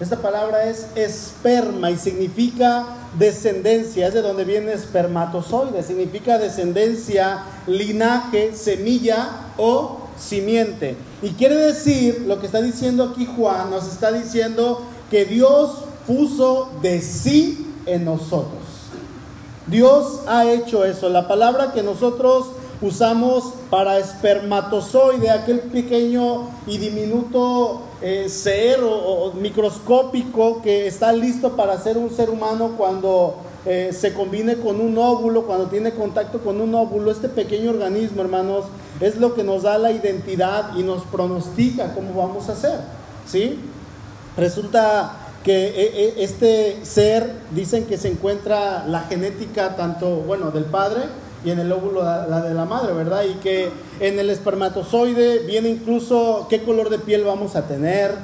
Esta 0.00 0.16
palabra 0.16 0.64
es 0.70 0.86
esperma 0.94 1.90
y 1.90 1.98
significa 1.98 2.86
descendencia, 3.18 4.06
es 4.06 4.14
de 4.14 4.22
donde 4.22 4.44
viene 4.44 4.72
espermatozoide, 4.72 5.82
significa 5.82 6.38
descendencia, 6.38 7.42
linaje, 7.66 8.54
semilla 8.54 9.28
o 9.58 9.98
simiente. 10.16 10.96
Y 11.20 11.30
quiere 11.30 11.56
decir, 11.56 12.24
lo 12.26 12.40
que 12.40 12.46
está 12.46 12.62
diciendo 12.62 13.12
aquí 13.12 13.26
Juan, 13.26 13.70
nos 13.70 13.88
está 13.88 14.12
diciendo 14.12 14.82
que 15.10 15.24
Dios 15.24 15.84
puso 16.06 16.70
de 16.80 17.00
sí 17.02 17.66
en 17.86 18.04
nosotros. 18.04 18.57
Dios 19.70 20.20
ha 20.26 20.50
hecho 20.50 20.84
eso. 20.84 21.08
La 21.08 21.28
palabra 21.28 21.72
que 21.72 21.82
nosotros 21.82 22.46
usamos 22.80 23.52
para 23.70 23.98
espermatozoide, 23.98 25.30
aquel 25.30 25.60
pequeño 25.60 26.48
y 26.66 26.78
diminuto 26.78 27.82
eh, 28.00 28.28
ser 28.28 28.80
o, 28.82 29.32
microscópico 29.34 30.62
que 30.62 30.86
está 30.86 31.12
listo 31.12 31.56
para 31.56 31.78
ser 31.78 31.98
un 31.98 32.10
ser 32.10 32.30
humano 32.30 32.74
cuando 32.78 33.36
eh, 33.66 33.90
se 33.92 34.14
combine 34.14 34.56
con 34.56 34.80
un 34.80 34.96
óvulo, 34.96 35.42
cuando 35.42 35.66
tiene 35.66 35.92
contacto 35.92 36.38
con 36.38 36.60
un 36.60 36.74
óvulo, 36.74 37.10
este 37.10 37.28
pequeño 37.28 37.70
organismo, 37.70 38.22
hermanos, 38.22 38.66
es 39.00 39.16
lo 39.16 39.34
que 39.34 39.44
nos 39.44 39.64
da 39.64 39.76
la 39.76 39.90
identidad 39.90 40.76
y 40.76 40.82
nos 40.82 41.02
pronostica 41.04 41.94
cómo 41.94 42.14
vamos 42.14 42.48
a 42.48 42.56
ser, 42.56 42.80
¿sí? 43.26 43.58
Resulta 44.36 45.27
que 45.48 45.72
eh, 45.74 46.14
este 46.18 46.76
ser, 46.82 47.32
dicen 47.52 47.86
que 47.86 47.96
se 47.96 48.08
encuentra 48.08 48.84
la 48.86 49.00
genética 49.04 49.76
tanto, 49.76 50.16
bueno, 50.16 50.50
del 50.50 50.64
padre, 50.64 51.04
y 51.42 51.48
en 51.48 51.58
el 51.58 51.72
óvulo 51.72 52.02
la 52.02 52.42
de 52.42 52.52
la 52.52 52.66
madre, 52.66 52.92
¿verdad? 52.92 53.22
Y 53.24 53.32
que 53.36 53.70
en 53.98 54.18
el 54.18 54.28
espermatozoide 54.28 55.38
viene 55.46 55.70
incluso 55.70 56.48
qué 56.50 56.62
color 56.62 56.90
de 56.90 56.98
piel 56.98 57.24
vamos 57.24 57.56
a 57.56 57.66
tener, 57.66 58.14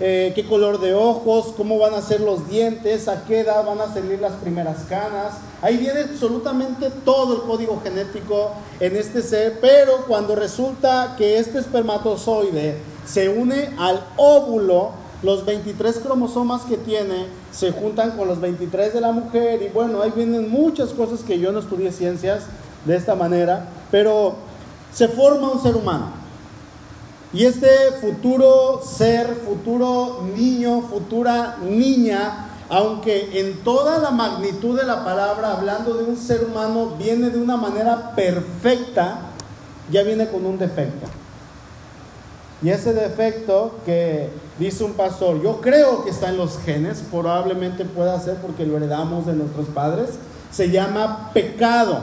eh, 0.00 0.32
qué 0.34 0.44
color 0.44 0.78
de 0.78 0.92
ojos, 0.92 1.54
cómo 1.56 1.78
van 1.78 1.94
a 1.94 2.02
ser 2.02 2.20
los 2.20 2.46
dientes, 2.46 3.08
a 3.08 3.24
qué 3.24 3.40
edad 3.40 3.64
van 3.64 3.80
a 3.80 3.90
salir 3.94 4.20
las 4.20 4.34
primeras 4.34 4.80
canas. 4.86 5.32
Ahí 5.62 5.78
viene 5.78 6.00
absolutamente 6.00 6.90
todo 7.06 7.36
el 7.36 7.42
código 7.48 7.80
genético 7.82 8.50
en 8.80 8.96
este 8.96 9.22
ser, 9.22 9.60
pero 9.62 10.04
cuando 10.06 10.34
resulta 10.34 11.14
que 11.16 11.38
este 11.38 11.58
espermatozoide 11.58 12.76
se 13.06 13.30
une 13.30 13.70
al 13.78 14.04
óvulo, 14.18 15.05
los 15.22 15.44
23 15.44 15.98
cromosomas 15.98 16.62
que 16.62 16.76
tiene 16.76 17.26
se 17.50 17.72
juntan 17.72 18.12
con 18.12 18.28
los 18.28 18.40
23 18.40 18.92
de 18.92 19.00
la 19.00 19.12
mujer 19.12 19.62
y 19.62 19.68
bueno, 19.68 20.02
ahí 20.02 20.12
vienen 20.14 20.50
muchas 20.50 20.90
cosas 20.90 21.20
que 21.20 21.38
yo 21.38 21.52
no 21.52 21.60
estudié 21.60 21.90
ciencias 21.92 22.44
de 22.84 22.96
esta 22.96 23.14
manera, 23.14 23.68
pero 23.90 24.34
se 24.92 25.08
forma 25.08 25.50
un 25.50 25.62
ser 25.62 25.76
humano. 25.76 26.10
Y 27.32 27.44
este 27.44 27.68
futuro 28.00 28.80
ser, 28.82 29.26
futuro 29.44 30.22
niño, 30.36 30.82
futura 30.82 31.56
niña, 31.62 32.46
aunque 32.68 33.40
en 33.40 33.62
toda 33.62 33.98
la 33.98 34.10
magnitud 34.10 34.78
de 34.78 34.86
la 34.86 35.04
palabra, 35.04 35.52
hablando 35.52 35.94
de 35.94 36.04
un 36.04 36.16
ser 36.16 36.44
humano, 36.44 36.94
viene 36.98 37.30
de 37.30 37.38
una 37.38 37.56
manera 37.56 38.14
perfecta, 38.14 39.18
ya 39.90 40.02
viene 40.02 40.28
con 40.28 40.46
un 40.46 40.58
defecto. 40.58 41.06
Y 42.62 42.70
ese 42.70 42.94
defecto 42.94 43.74
que 43.84 44.30
dice 44.58 44.82
un 44.82 44.94
pastor, 44.94 45.42
yo 45.42 45.60
creo 45.60 46.04
que 46.04 46.10
está 46.10 46.30
en 46.30 46.38
los 46.38 46.58
genes, 46.58 47.02
probablemente 47.10 47.84
pueda 47.84 48.18
ser 48.18 48.36
porque 48.36 48.64
lo 48.64 48.78
heredamos 48.78 49.26
de 49.26 49.34
nuestros 49.34 49.66
padres, 49.68 50.10
se 50.50 50.70
llama 50.70 51.32
pecado. 51.34 52.00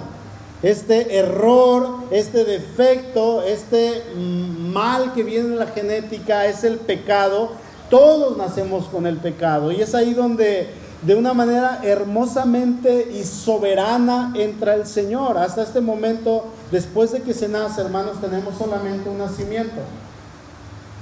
Este 0.61 1.17
error, 1.17 2.03
este 2.11 2.45
defecto, 2.45 3.41
este 3.41 4.03
mal 4.15 5.11
que 5.13 5.23
viene 5.23 5.47
en 5.47 5.59
la 5.59 5.67
genética 5.67 6.45
es 6.45 6.63
el 6.63 6.77
pecado. 6.77 7.49
Todos 7.89 8.37
nacemos 8.37 8.85
con 8.85 9.07
el 9.07 9.17
pecado 9.17 9.71
y 9.71 9.81
es 9.81 9.93
ahí 9.95 10.13
donde 10.13 10.69
de 11.01 11.15
una 11.15 11.33
manera 11.33 11.81
hermosamente 11.83 13.09
y 13.11 13.23
soberana 13.23 14.31
entra 14.35 14.75
el 14.75 14.85
Señor. 14.85 15.37
Hasta 15.37 15.63
este 15.63 15.81
momento, 15.81 16.45
después 16.71 17.11
de 17.11 17.21
que 17.21 17.33
se 17.33 17.49
nace, 17.49 17.81
hermanos, 17.81 18.21
tenemos 18.21 18.55
solamente 18.57 19.09
un 19.09 19.17
nacimiento 19.17 19.81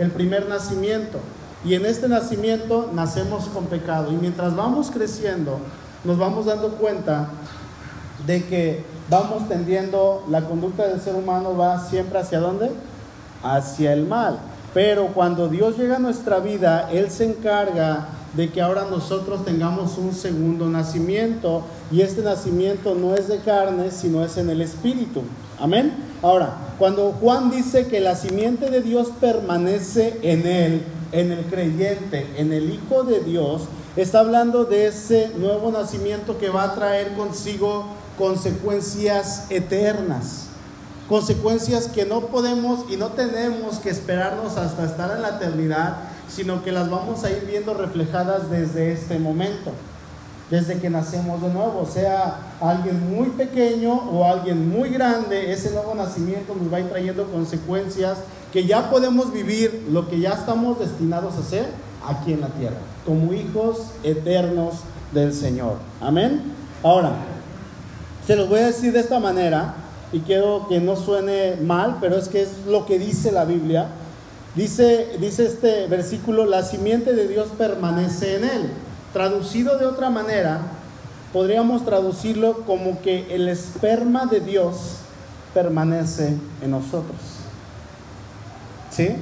el 0.01 0.09
primer 0.09 0.49
nacimiento. 0.49 1.19
Y 1.63 1.75
en 1.75 1.85
este 1.85 2.07
nacimiento 2.07 2.89
nacemos 2.91 3.45
con 3.45 3.65
pecado. 3.65 4.11
Y 4.11 4.15
mientras 4.15 4.55
vamos 4.55 4.89
creciendo, 4.89 5.59
nos 6.03 6.17
vamos 6.17 6.47
dando 6.47 6.69
cuenta 6.71 7.29
de 8.25 8.43
que 8.45 8.83
vamos 9.09 9.47
tendiendo, 9.47 10.23
la 10.27 10.41
conducta 10.41 10.87
del 10.87 10.99
ser 10.99 11.15
humano 11.15 11.55
va 11.55 11.79
siempre 11.87 12.17
hacia 12.17 12.39
dónde? 12.39 12.71
Hacia 13.43 13.93
el 13.93 14.07
mal. 14.07 14.39
Pero 14.73 15.07
cuando 15.07 15.49
Dios 15.49 15.77
llega 15.77 15.97
a 15.97 15.99
nuestra 15.99 16.39
vida, 16.39 16.89
Él 16.91 17.11
se 17.11 17.25
encarga 17.25 18.07
de 18.33 18.49
que 18.49 18.61
ahora 18.61 18.85
nosotros 18.89 19.45
tengamos 19.45 19.99
un 19.99 20.13
segundo 20.13 20.67
nacimiento. 20.67 21.61
Y 21.91 22.01
este 22.01 22.23
nacimiento 22.23 22.95
no 22.95 23.13
es 23.13 23.27
de 23.27 23.37
carne, 23.37 23.91
sino 23.91 24.25
es 24.25 24.35
en 24.37 24.49
el 24.49 24.61
Espíritu. 24.61 25.21
Amén. 25.59 26.10
Ahora, 26.21 26.53
cuando 26.77 27.13
Juan 27.13 27.49
dice 27.49 27.87
que 27.87 27.99
la 27.99 28.15
simiente 28.15 28.69
de 28.69 28.81
Dios 28.81 29.09
permanece 29.19 30.19
en 30.21 30.45
él, 30.45 30.83
en 31.11 31.31
el 31.31 31.45
creyente, 31.45 32.27
en 32.37 32.53
el 32.53 32.71
Hijo 32.71 33.03
de 33.03 33.21
Dios, 33.21 33.63
está 33.95 34.19
hablando 34.19 34.65
de 34.65 34.87
ese 34.87 35.31
nuevo 35.37 35.71
nacimiento 35.71 36.37
que 36.37 36.49
va 36.49 36.63
a 36.63 36.75
traer 36.75 37.13
consigo 37.15 37.85
consecuencias 38.19 39.47
eternas. 39.49 40.47
Consecuencias 41.09 41.87
que 41.87 42.05
no 42.05 42.27
podemos 42.27 42.85
y 42.89 42.97
no 42.97 43.09
tenemos 43.09 43.79
que 43.79 43.89
esperarnos 43.89 44.57
hasta 44.57 44.85
estar 44.85 45.15
en 45.15 45.23
la 45.23 45.37
eternidad, 45.37 45.97
sino 46.29 46.63
que 46.63 46.71
las 46.71 46.89
vamos 46.89 47.23
a 47.23 47.31
ir 47.31 47.45
viendo 47.47 47.73
reflejadas 47.73 48.49
desde 48.51 48.93
este 48.93 49.17
momento 49.17 49.71
desde 50.51 50.79
que 50.79 50.89
nacemos 50.89 51.41
de 51.41 51.47
nuevo, 51.47 51.87
sea 51.89 52.39
alguien 52.59 53.15
muy 53.15 53.29
pequeño 53.29 53.93
o 53.93 54.25
alguien 54.25 54.69
muy 54.69 54.89
grande, 54.89 55.53
ese 55.53 55.71
nuevo 55.71 55.95
nacimiento 55.95 56.53
nos 56.53 56.71
va 56.71 56.77
a 56.77 56.79
ir 56.81 56.89
trayendo 56.89 57.25
consecuencias 57.31 58.17
que 58.51 58.65
ya 58.65 58.89
podemos 58.89 59.31
vivir 59.31 59.87
lo 59.89 60.09
que 60.09 60.19
ya 60.19 60.31
estamos 60.33 60.77
destinados 60.77 61.35
a 61.35 61.39
hacer 61.39 61.67
aquí 62.05 62.33
en 62.33 62.41
la 62.41 62.49
tierra, 62.49 62.75
como 63.05 63.31
hijos 63.31 63.77
eternos 64.03 64.81
del 65.13 65.33
Señor. 65.33 65.77
Amén. 66.01 66.41
Ahora, 66.83 67.13
se 68.27 68.35
los 68.35 68.49
voy 68.49 68.59
a 68.59 68.65
decir 68.65 68.91
de 68.91 68.99
esta 68.99 69.21
manera 69.21 69.75
y 70.11 70.19
quiero 70.19 70.67
que 70.67 70.81
no 70.81 70.97
suene 70.97 71.55
mal, 71.61 71.99
pero 72.01 72.17
es 72.17 72.27
que 72.27 72.41
es 72.41 72.49
lo 72.67 72.85
que 72.85 72.99
dice 72.99 73.31
la 73.31 73.45
Biblia. 73.45 73.87
Dice, 74.53 75.11
dice 75.17 75.45
este 75.45 75.87
versículo, 75.87 76.45
la 76.45 76.63
simiente 76.63 77.13
de 77.13 77.29
Dios 77.29 77.47
permanece 77.57 78.35
en 78.35 78.43
él. 78.43 78.71
Traducido 79.13 79.77
de 79.77 79.85
otra 79.85 80.09
manera, 80.09 80.61
podríamos 81.33 81.85
traducirlo 81.85 82.61
como 82.65 83.01
que 83.01 83.33
el 83.35 83.49
esperma 83.49 84.25
de 84.25 84.39
Dios 84.39 84.97
permanece 85.53 86.37
en 86.61 86.71
nosotros. 86.71 87.19
¿Sí? 88.89 89.15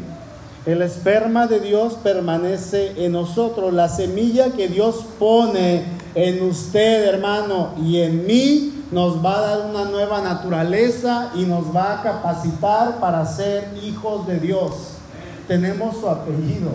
El 0.66 0.82
esperma 0.82 1.48
de 1.48 1.60
Dios 1.60 1.96
permanece 2.04 3.04
en 3.04 3.14
nosotros. 3.14 3.74
La 3.74 3.90
semilla 3.90 4.52
que 4.52 4.68
Dios 4.68 5.06
pone 5.18 5.84
en 6.16 6.44
usted, 6.44 7.06
hermano, 7.06 7.74
y 7.82 8.02
en 8.02 8.28
mí, 8.28 8.84
nos 8.92 9.24
va 9.24 9.38
a 9.38 9.42
dar 9.42 9.70
una 9.70 9.86
nueva 9.86 10.22
naturaleza 10.22 11.32
y 11.36 11.44
nos 11.46 11.76
va 11.76 12.00
a 12.00 12.04
capacitar 12.04 13.00
para 13.00 13.26
ser 13.26 13.72
hijos 13.84 14.26
de 14.28 14.40
Dios. 14.40 14.94
Tenemos 15.48 15.98
su 15.98 16.10
apellido 16.10 16.72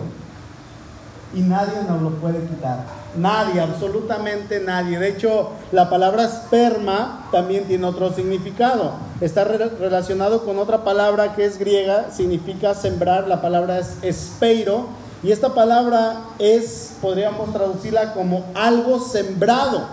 y 1.33 1.41
nadie 1.41 1.83
nos 1.87 2.01
lo 2.01 2.11
puede 2.11 2.39
quitar. 2.47 3.04
Nadie, 3.17 3.61
absolutamente 3.61 4.59
nadie. 4.59 4.99
De 4.99 5.09
hecho, 5.09 5.51
la 5.71 5.89
palabra 5.89 6.25
esperma 6.25 7.27
también 7.31 7.65
tiene 7.65 7.85
otro 7.85 8.13
significado. 8.13 8.93
Está 9.21 9.43
relacionado 9.43 10.43
con 10.45 10.59
otra 10.59 10.83
palabra 10.83 11.33
que 11.33 11.45
es 11.45 11.57
griega, 11.57 12.11
significa 12.11 12.73
sembrar. 12.73 13.27
La 13.27 13.41
palabra 13.41 13.79
es 13.79 13.97
espeiro. 14.01 14.87
Y 15.23 15.31
esta 15.31 15.53
palabra 15.53 16.17
es, 16.39 16.93
podríamos 17.01 17.51
traducirla 17.51 18.13
como 18.13 18.45
algo 18.53 18.99
sembrado. 18.99 19.87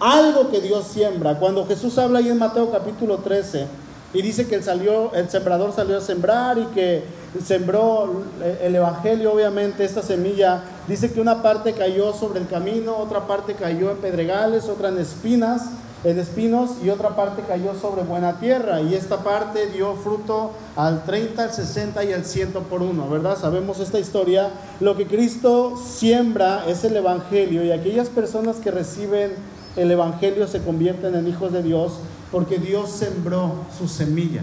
Algo 0.00 0.50
que 0.50 0.60
Dios 0.60 0.86
siembra. 0.86 1.38
Cuando 1.38 1.66
Jesús 1.66 1.98
habla 1.98 2.18
ahí 2.18 2.28
en 2.28 2.38
Mateo 2.38 2.70
capítulo 2.70 3.18
13 3.18 3.87
y 4.14 4.22
dice 4.22 4.46
que 4.46 4.54
el, 4.54 4.62
sembrador 4.62 5.72
salió 5.74 5.98
a 5.98 6.00
sembrar 6.00 6.56
y 6.56 6.64
que 6.74 7.02
sembró 7.44 8.22
el 8.62 8.74
Evangelio, 8.74 9.34
obviamente, 9.34 9.84
esta 9.84 10.00
semilla. 10.00 10.62
Dice 10.86 11.12
que 11.12 11.20
una 11.20 11.42
parte 11.42 11.74
cayó 11.74 12.14
sobre 12.14 12.40
el 12.40 12.48
camino, 12.48 12.96
otra 12.96 13.26
parte 13.26 13.52
cayó 13.52 13.90
en 13.90 13.98
pedregales, 13.98 14.64
otra 14.64 14.88
en 14.88 14.98
espinas, 14.98 15.66
en 16.04 16.18
espinos 16.18 16.76
y 16.82 16.88
otra 16.88 17.16
parte 17.16 17.42
cayó 17.46 17.74
sobre 17.74 18.02
buena 18.02 18.40
tierra. 18.40 18.80
Y 18.80 18.94
esta 18.94 19.18
parte 19.18 19.66
dio 19.66 19.94
fruto 19.96 20.52
al 20.74 21.04
30, 21.04 21.44
al 21.44 21.52
60 21.52 22.04
y 22.04 22.12
al 22.14 22.24
100 22.24 22.52
por 22.70 22.80
uno, 22.80 23.10
¿verdad? 23.10 23.36
Sabemos 23.38 23.78
esta 23.78 23.98
historia. 23.98 24.48
Lo 24.80 24.96
que 24.96 25.06
Cristo 25.06 25.76
siembra 25.76 26.64
es 26.66 26.82
el 26.82 26.96
Evangelio 26.96 27.62
y 27.62 27.72
aquellas 27.72 28.08
personas 28.08 28.56
que 28.56 28.70
reciben 28.70 29.32
el 29.76 29.90
Evangelio 29.90 30.48
se 30.48 30.62
convierten 30.62 31.14
en 31.14 31.28
hijos 31.28 31.52
de 31.52 31.62
Dios 31.62 31.92
porque 32.30 32.58
Dios 32.58 32.90
sembró 32.90 33.52
su 33.76 33.88
semilla. 33.88 34.42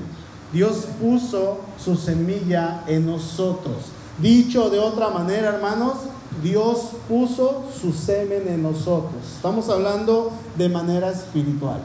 Dios 0.51 0.87
puso 1.01 1.59
su 1.83 1.95
semilla 1.95 2.83
en 2.87 3.05
nosotros. 3.05 3.75
Dicho 4.19 4.69
de 4.69 4.79
otra 4.79 5.09
manera, 5.09 5.49
hermanos, 5.49 5.97
Dios 6.41 6.91
puso 7.07 7.65
su 7.79 7.93
semen 7.93 8.47
en 8.47 8.63
nosotros. 8.63 9.21
Estamos 9.35 9.69
hablando 9.69 10.31
de 10.57 10.69
manera 10.69 11.11
espiritual. 11.11 11.79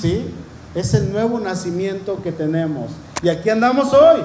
¿Sí? 0.00 0.32
Es 0.74 0.94
el 0.94 1.12
nuevo 1.12 1.38
nacimiento 1.40 2.22
que 2.22 2.32
tenemos. 2.32 2.90
Y 3.22 3.28
aquí 3.28 3.50
andamos 3.50 3.92
hoy. 3.92 4.20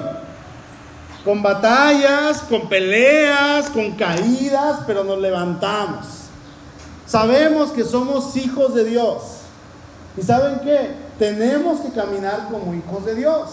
Con 1.24 1.42
batallas, 1.42 2.42
con 2.42 2.68
peleas, 2.68 3.70
con 3.70 3.92
caídas, 3.92 4.80
pero 4.86 5.04
nos 5.04 5.18
levantamos. 5.18 6.06
Sabemos 7.06 7.70
que 7.70 7.84
somos 7.84 8.36
hijos 8.36 8.74
de 8.74 8.84
Dios. 8.84 9.43
¿Y 10.16 10.22
saben 10.22 10.60
qué? 10.60 11.04
tenemos 11.18 11.80
que 11.80 11.90
caminar 11.90 12.48
como 12.50 12.74
hijos 12.74 13.04
de 13.04 13.14
Dios. 13.14 13.50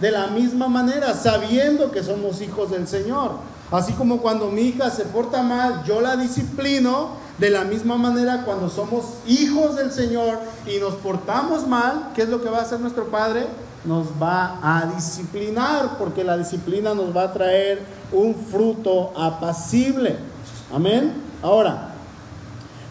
De 0.00 0.10
la 0.10 0.26
misma 0.26 0.68
manera, 0.68 1.14
sabiendo 1.14 1.90
que 1.90 2.02
somos 2.02 2.42
hijos 2.42 2.70
del 2.70 2.86
Señor. 2.86 3.32
Así 3.70 3.94
como 3.94 4.18
cuando 4.18 4.50
mi 4.50 4.62
hija 4.62 4.90
se 4.90 5.04
porta 5.04 5.42
mal, 5.42 5.84
yo 5.84 6.00
la 6.00 6.16
disciplino. 6.16 7.24
De 7.38 7.50
la 7.50 7.64
misma 7.64 7.96
manera, 7.96 8.42
cuando 8.44 8.68
somos 8.68 9.04
hijos 9.26 9.76
del 9.76 9.92
Señor 9.92 10.38
y 10.66 10.78
nos 10.78 10.94
portamos 10.94 11.66
mal, 11.66 12.10
¿qué 12.14 12.22
es 12.22 12.28
lo 12.28 12.42
que 12.42 12.50
va 12.50 12.58
a 12.58 12.62
hacer 12.62 12.80
nuestro 12.80 13.06
Padre? 13.06 13.46
Nos 13.84 14.06
va 14.22 14.58
a 14.62 14.86
disciplinar, 14.94 15.96
porque 15.98 16.24
la 16.24 16.36
disciplina 16.36 16.94
nos 16.94 17.16
va 17.16 17.24
a 17.24 17.32
traer 17.32 17.82
un 18.12 18.34
fruto 18.34 19.12
apacible. 19.16 20.16
Amén. 20.74 21.12
Ahora, 21.42 21.90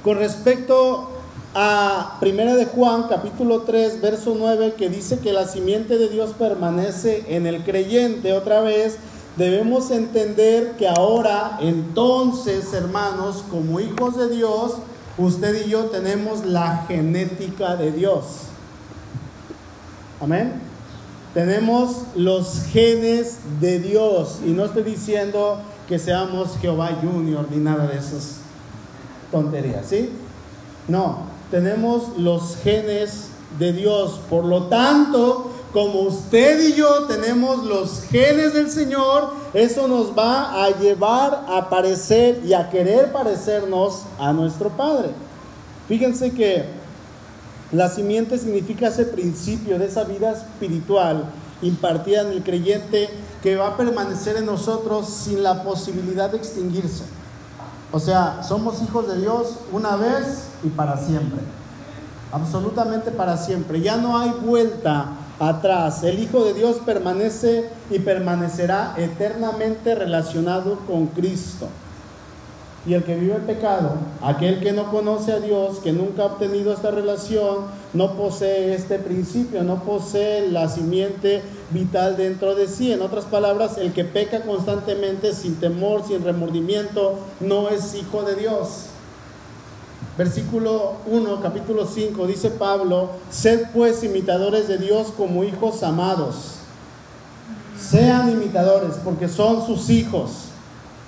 con 0.03 0.17
respecto 0.17 1.14
a 1.57 2.17
Primera 2.19 2.53
de 2.53 2.65
Juan, 2.65 3.03
capítulo 3.07 3.61
3, 3.61 4.01
verso 4.01 4.35
9, 4.37 4.73
que 4.77 4.89
dice 4.89 5.19
que 5.19 5.31
la 5.31 5.47
simiente 5.47 5.97
de 5.97 6.09
Dios 6.09 6.31
permanece 6.37 7.23
en 7.29 7.47
el 7.47 7.63
creyente. 7.63 8.33
Otra 8.33 8.59
vez, 8.59 8.97
debemos 9.37 9.89
entender 9.89 10.73
que 10.77 10.89
ahora, 10.89 11.57
entonces, 11.61 12.73
hermanos, 12.73 13.45
como 13.49 13.79
hijos 13.79 14.17
de 14.17 14.27
Dios, 14.27 14.73
usted 15.17 15.65
y 15.65 15.69
yo 15.69 15.85
tenemos 15.85 16.45
la 16.45 16.83
genética 16.89 17.77
de 17.77 17.93
Dios. 17.93 18.25
Amén. 20.19 20.61
Tenemos 21.33 22.01
los 22.15 22.63
genes 22.65 23.37
de 23.61 23.79
Dios. 23.79 24.39
Y 24.45 24.49
no 24.49 24.65
estoy 24.65 24.83
diciendo 24.83 25.59
que 25.87 25.99
seamos 25.99 26.57
Jehová 26.57 26.99
Junior 27.01 27.47
ni 27.49 27.57
nada 27.57 27.87
de 27.87 27.97
esas 27.97 28.39
tonterías, 29.31 29.85
¿sí? 29.85 30.09
No, 30.87 31.34
tenemos 31.55 32.17
los 32.17 32.57
genes 32.65 33.27
de 33.57 33.71
Dios. 33.71 34.19
Por 34.29 34.43
lo 34.43 34.63
tanto, 34.63 35.51
como 35.71 36.01
usted 36.01 36.59
y 36.59 36.73
yo 36.73 37.05
tenemos 37.05 37.63
los 37.63 38.01
genes 38.09 38.53
del 38.53 38.69
Señor, 38.69 39.29
eso 39.53 39.87
nos 39.87 40.07
va 40.07 40.65
a 40.65 40.77
llevar 40.77 41.45
a 41.47 41.69
parecer 41.69 42.41
y 42.43 42.51
a 42.51 42.69
querer 42.69 43.13
parecernos 43.13 44.01
a 44.19 44.33
nuestro 44.33 44.67
Padre. 44.71 45.11
Fíjense 45.87 46.31
que 46.31 46.65
la 47.71 47.89
simiente 47.89 48.37
significa 48.37 48.89
ese 48.89 49.05
principio 49.05 49.79
de 49.79 49.85
esa 49.85 50.03
vida 50.03 50.33
espiritual 50.33 51.23
impartida 51.61 52.23
en 52.23 52.33
el 52.33 52.43
creyente 52.43 53.07
que 53.41 53.55
va 53.55 53.67
a 53.67 53.77
permanecer 53.77 54.35
en 54.35 54.45
nosotros 54.45 55.07
sin 55.07 55.41
la 55.41 55.63
posibilidad 55.63 56.29
de 56.29 56.35
extinguirse. 56.35 57.14
O 57.95 57.99
sea, 58.01 58.43
somos 58.43 58.81
hijos 58.81 59.07
de 59.07 59.21
Dios 59.21 59.55
una 59.71 59.95
vez 59.95 60.49
y 60.65 60.67
para 60.67 60.97
siempre. 60.97 61.39
Absolutamente 62.29 63.09
para 63.09 63.37
siempre. 63.37 63.79
Ya 63.79 63.95
no 63.95 64.17
hay 64.17 64.31
vuelta 64.31 65.11
atrás. 65.39 66.03
El 66.03 66.19
Hijo 66.19 66.43
de 66.43 66.53
Dios 66.53 66.81
permanece 66.85 67.69
y 67.89 67.99
permanecerá 67.99 68.95
eternamente 68.97 69.95
relacionado 69.95 70.77
con 70.85 71.07
Cristo. 71.07 71.69
Y 72.87 72.93
el 72.93 73.03
que 73.03 73.15
vive 73.15 73.35
el 73.35 73.41
pecado, 73.41 73.93
aquel 74.21 74.59
que 74.59 74.71
no 74.71 74.91
conoce 74.91 75.31
a 75.31 75.39
Dios, 75.39 75.79
que 75.79 75.91
nunca 75.91 76.21
ha 76.21 76.25
obtenido 76.27 76.71
esta 76.71 76.91
relación, 76.91 77.65
no 77.93 78.13
posee 78.13 78.75
este 78.75 78.99
principio, 78.99 79.63
no 79.63 79.83
posee 79.83 80.51
la 80.51 80.69
simiente 80.69 81.41
vital 81.71 82.15
dentro 82.15 82.53
de 82.53 82.67
sí. 82.67 82.91
En 82.91 83.01
otras 83.01 83.25
palabras, 83.25 83.79
el 83.79 83.91
que 83.91 84.05
peca 84.05 84.41
constantemente 84.41 85.33
sin 85.33 85.55
temor, 85.55 86.03
sin 86.07 86.23
remordimiento, 86.23 87.17
no 87.39 87.69
es 87.69 87.95
hijo 87.95 88.21
de 88.21 88.35
Dios. 88.35 88.85
Versículo 90.15 90.93
1, 91.07 91.41
capítulo 91.41 91.87
5, 91.87 92.27
dice 92.27 92.51
Pablo, 92.51 93.09
sed 93.31 93.63
pues 93.73 94.03
imitadores 94.03 94.67
de 94.67 94.77
Dios 94.77 95.07
como 95.17 95.43
hijos 95.43 95.81
amados. 95.81 96.59
Sean 97.77 98.31
imitadores 98.31 98.95
porque 99.03 99.27
son 99.27 99.65
sus 99.65 99.89
hijos. 99.89 100.44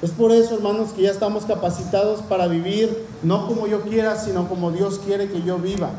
Es 0.01 0.11
por 0.11 0.31
eso, 0.31 0.55
hermanos, 0.55 0.91
que 0.91 1.03
ya 1.03 1.11
estamos 1.11 1.45
capacitados 1.45 2.21
para 2.21 2.47
vivir 2.47 3.05
no 3.23 3.47
como 3.47 3.65
yo 3.65 3.81
quiera, 3.81 4.15
sino 4.15 4.47
como 4.47 4.71
Dios 4.71 4.99
quiere 5.03 5.27
que 5.29 5.41
yo 5.41 5.57
viva. 5.57 5.89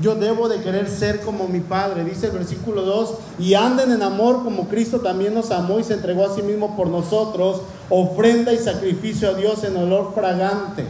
Yo 0.00 0.14
debo 0.14 0.48
de 0.48 0.60
querer 0.60 0.88
ser 0.88 1.20
como 1.20 1.46
mi 1.46 1.60
Padre, 1.60 2.04
dice 2.04 2.26
el 2.26 2.32
versículo 2.32 2.82
2, 2.82 3.14
y 3.38 3.54
anden 3.54 3.92
en 3.92 4.02
amor 4.02 4.42
como 4.42 4.68
Cristo 4.68 5.00
también 5.00 5.34
nos 5.34 5.50
amó 5.50 5.78
y 5.78 5.84
se 5.84 5.94
entregó 5.94 6.24
a 6.24 6.34
sí 6.34 6.42
mismo 6.42 6.76
por 6.76 6.88
nosotros, 6.88 7.60
ofrenda 7.90 8.52
y 8.52 8.58
sacrificio 8.58 9.30
a 9.30 9.34
Dios 9.34 9.62
en 9.64 9.76
olor 9.76 10.12
fragante. 10.14 10.84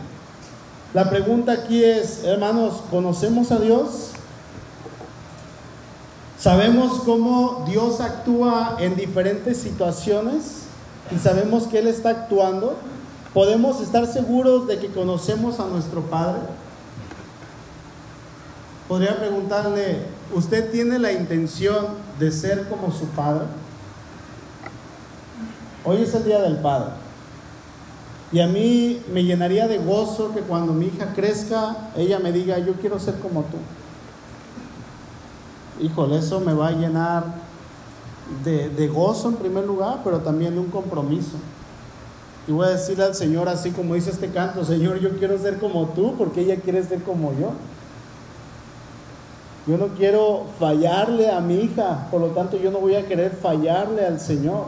La 0.94 1.10
pregunta 1.10 1.52
aquí 1.52 1.84
es, 1.84 2.24
hermanos, 2.24 2.82
¿conocemos 2.90 3.52
a 3.52 3.58
Dios? 3.58 4.10
¿Sabemos 6.38 7.00
cómo 7.04 7.64
Dios 7.68 8.00
actúa 8.00 8.76
en 8.78 8.96
diferentes 8.96 9.58
situaciones? 9.58 10.63
Y 11.10 11.18
sabemos 11.18 11.64
que 11.64 11.78
Él 11.78 11.86
está 11.86 12.10
actuando, 12.10 12.76
podemos 13.32 13.80
estar 13.80 14.06
seguros 14.06 14.66
de 14.66 14.78
que 14.78 14.88
conocemos 14.88 15.60
a 15.60 15.66
nuestro 15.66 16.02
Padre. 16.02 16.40
Podría 18.88 19.16
preguntarle, 19.16 20.02
¿usted 20.34 20.70
tiene 20.70 20.98
la 20.98 21.12
intención 21.12 21.86
de 22.18 22.30
ser 22.30 22.68
como 22.68 22.92
su 22.92 23.06
Padre? 23.06 23.44
Hoy 25.84 26.02
es 26.02 26.14
el 26.14 26.24
Día 26.24 26.40
del 26.40 26.56
Padre. 26.56 26.90
Y 28.32 28.40
a 28.40 28.46
mí 28.46 29.00
me 29.12 29.22
llenaría 29.22 29.68
de 29.68 29.78
gozo 29.78 30.34
que 30.34 30.40
cuando 30.40 30.72
mi 30.72 30.86
hija 30.86 31.12
crezca, 31.14 31.76
ella 31.96 32.18
me 32.18 32.32
diga, 32.32 32.58
yo 32.58 32.74
quiero 32.74 32.98
ser 32.98 33.18
como 33.20 33.42
tú. 33.42 33.58
Híjole, 35.80 36.18
eso 36.18 36.40
me 36.40 36.52
va 36.52 36.68
a 36.68 36.72
llenar 36.72 37.43
de, 38.44 38.88
gozo 38.88 39.28
en 39.28 39.36
primer 39.36 39.64
lugar, 39.64 40.00
pero 40.04 40.18
también 40.18 40.54
de 40.54 40.60
un 40.60 40.70
compromiso. 40.70 41.36
Y 42.46 42.52
voy 42.52 42.66
a 42.66 42.70
decirle 42.70 43.04
al 43.04 43.14
Señor, 43.14 43.48
así 43.48 43.70
como 43.70 43.94
dice 43.94 44.10
este 44.10 44.28
canto, 44.28 44.64
Señor, 44.64 44.98
yo 45.00 45.16
quiero 45.18 45.38
ser 45.38 45.58
como 45.58 45.86
tú, 45.88 46.14
porque 46.16 46.42
ella 46.42 46.56
quiere 46.56 46.82
ser 46.82 47.02
como 47.02 47.32
yo. 47.32 47.52
Yo 49.66 49.78
no 49.78 49.88
quiero 49.94 50.44
fallarle 50.58 51.30
a 51.30 51.40
mi 51.40 51.54
hija, 51.54 52.08
por 52.10 52.20
lo 52.20 52.28
tanto 52.28 52.58
yo 52.58 52.70
no 52.70 52.80
voy 52.80 52.96
a 52.96 53.06
querer 53.06 53.32
fallarle 53.32 54.04
al 54.04 54.20
Señor. 54.20 54.66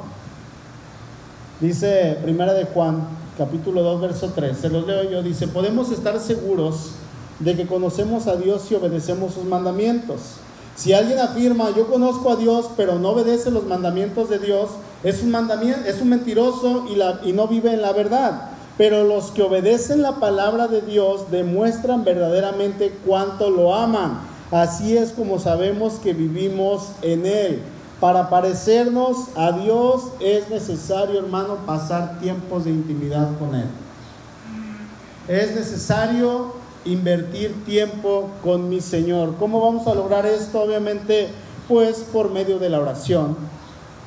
Dice 1.60 2.18
Primera 2.22 2.54
de 2.54 2.64
Juan, 2.64 3.06
capítulo 3.36 3.82
2, 3.82 4.00
verso 4.00 4.32
3, 4.34 4.56
se 4.56 4.70
los 4.70 4.86
leo 4.86 5.10
yo, 5.10 5.22
dice, 5.22 5.48
podemos 5.48 5.90
estar 5.90 6.18
seguros 6.18 6.92
de 7.40 7.54
que 7.54 7.66
conocemos 7.66 8.26
a 8.26 8.36
Dios 8.36 8.70
y 8.70 8.74
obedecemos 8.74 9.34
sus 9.34 9.44
mandamientos. 9.44 10.38
Si 10.76 10.92
alguien 10.92 11.18
afirma, 11.18 11.70
yo 11.74 11.86
conozco 11.86 12.30
a 12.30 12.36
Dios, 12.36 12.66
pero 12.76 12.98
no 12.98 13.10
obedece 13.10 13.50
los 13.50 13.64
mandamientos 13.64 14.28
de 14.28 14.38
Dios, 14.38 14.70
es 15.02 15.22
un 15.22 15.30
mandamiento, 15.30 15.88
es 15.88 16.02
un 16.02 16.10
mentiroso 16.10 16.84
y, 16.90 16.96
la, 16.96 17.20
y 17.24 17.32
no 17.32 17.48
vive 17.48 17.72
en 17.72 17.80
la 17.80 17.92
verdad. 17.92 18.50
Pero 18.76 19.04
los 19.04 19.30
que 19.30 19.42
obedecen 19.42 20.02
la 20.02 20.16
palabra 20.16 20.68
de 20.68 20.82
Dios 20.82 21.30
demuestran 21.30 22.04
verdaderamente 22.04 22.94
cuánto 23.06 23.48
lo 23.48 23.74
aman. 23.74 24.20
Así 24.50 24.96
es 24.96 25.12
como 25.12 25.38
sabemos 25.38 25.94
que 25.94 26.12
vivimos 26.12 26.88
en 27.00 27.24
Él. 27.24 27.62
Para 27.98 28.28
parecernos 28.28 29.28
a 29.34 29.52
Dios 29.52 30.08
es 30.20 30.50
necesario, 30.50 31.18
hermano, 31.18 31.56
pasar 31.64 32.18
tiempos 32.20 32.64
de 32.64 32.70
intimidad 32.70 33.30
con 33.38 33.54
Él. 33.54 33.66
Es 35.26 35.54
necesario 35.54 36.52
invertir 36.86 37.64
tiempo 37.64 38.30
con 38.42 38.68
mi 38.68 38.80
Señor. 38.80 39.34
¿Cómo 39.38 39.60
vamos 39.60 39.86
a 39.86 39.94
lograr 39.94 40.26
esto? 40.26 40.62
Obviamente, 40.62 41.28
pues 41.68 41.98
por 42.12 42.30
medio 42.30 42.58
de 42.58 42.70
la 42.70 42.80
oración, 42.80 43.36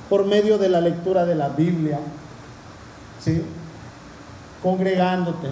por 0.10 0.26
medio 0.26 0.58
de 0.58 0.70
la 0.70 0.82
lectura 0.82 1.26
de 1.26 1.36
la 1.36 1.50
Biblia, 1.50 2.00
¿sí? 3.20 3.42
Congregándote, 4.64 5.50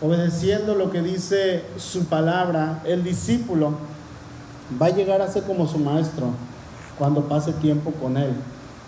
obedeciendo 0.00 0.74
lo 0.74 0.90
que 0.90 1.02
dice 1.02 1.64
su 1.76 2.04
palabra, 2.06 2.82
el 2.84 3.02
discípulo 3.02 3.72
va 4.80 4.86
a 4.86 4.90
llegar 4.90 5.22
a 5.22 5.28
ser 5.28 5.44
como 5.44 5.66
su 5.66 5.78
maestro 5.78 6.26
cuando 6.98 7.22
pase 7.22 7.52
tiempo 7.52 7.92
con 7.92 8.16
él, 8.16 8.32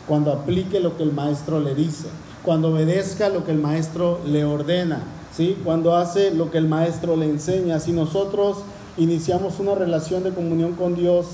cuando 0.06 0.32
aplique 0.32 0.80
lo 0.80 0.96
que 0.96 1.04
el 1.04 1.12
maestro 1.12 1.60
le 1.60 1.74
dice, 1.74 2.08
cuando 2.42 2.72
obedezca 2.72 3.28
lo 3.28 3.44
que 3.44 3.52
el 3.52 3.58
maestro 3.58 4.20
le 4.26 4.44
ordena, 4.44 5.00
¿sí? 5.36 5.58
cuando 5.64 5.96
hace 5.96 6.30
lo 6.32 6.50
que 6.50 6.58
el 6.58 6.68
maestro 6.68 7.16
le 7.16 7.26
enseña. 7.26 7.80
Si 7.80 7.92
nosotros 7.92 8.58
iniciamos 8.96 9.58
una 9.58 9.74
relación 9.74 10.22
de 10.22 10.30
comunión 10.30 10.72
con 10.72 10.94
Dios 10.94 11.26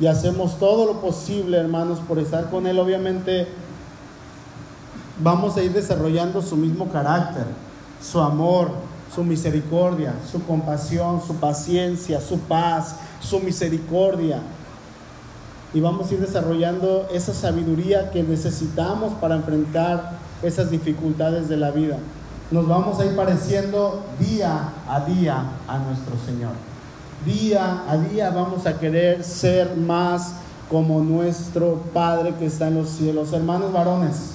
y 0.00 0.06
hacemos 0.06 0.58
todo 0.58 0.86
lo 0.86 1.00
posible, 1.00 1.56
hermanos, 1.56 1.98
por 2.06 2.18
estar 2.18 2.50
con 2.50 2.66
Él, 2.66 2.78
obviamente 2.78 3.46
vamos 5.22 5.56
a 5.56 5.62
ir 5.62 5.72
desarrollando 5.72 6.42
su 6.42 6.56
mismo 6.56 6.88
carácter, 6.90 7.44
su 8.02 8.20
amor, 8.20 8.70
su 9.14 9.22
misericordia, 9.22 10.14
su 10.30 10.42
compasión, 10.44 11.22
su 11.24 11.36
paciencia, 11.36 12.20
su 12.20 12.38
paz, 12.40 12.96
su 13.20 13.38
misericordia. 13.40 14.40
Y 15.72 15.80
vamos 15.80 16.10
a 16.10 16.14
ir 16.14 16.20
desarrollando 16.20 17.06
esa 17.12 17.34
sabiduría 17.34 18.10
que 18.10 18.22
necesitamos 18.22 19.12
para 19.14 19.36
enfrentar 19.36 20.18
esas 20.42 20.70
dificultades 20.70 21.48
de 21.48 21.56
la 21.56 21.70
vida. 21.70 21.98
Nos 22.50 22.68
vamos 22.68 23.00
a 23.00 23.06
ir 23.06 23.16
pareciendo 23.16 24.02
día 24.18 24.68
a 24.86 25.00
día 25.00 25.44
a 25.66 25.78
nuestro 25.78 26.14
Señor. 26.26 26.52
Día 27.24 27.84
a 27.88 27.96
día 27.96 28.30
vamos 28.30 28.66
a 28.66 28.78
querer 28.78 29.24
ser 29.24 29.76
más 29.76 30.34
como 30.70 31.00
nuestro 31.00 31.76
Padre 31.94 32.34
que 32.38 32.46
está 32.46 32.68
en 32.68 32.74
los 32.74 32.90
cielos. 32.90 33.32
Hermanos 33.32 33.72
varones, 33.72 34.32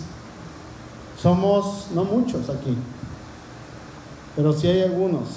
somos 1.22 1.88
no 1.93 2.04
muchos 2.04 2.50
aquí, 2.50 2.76
pero 4.36 4.54
sí 4.54 4.67
hay 4.67 4.82
algunos. 4.82 5.28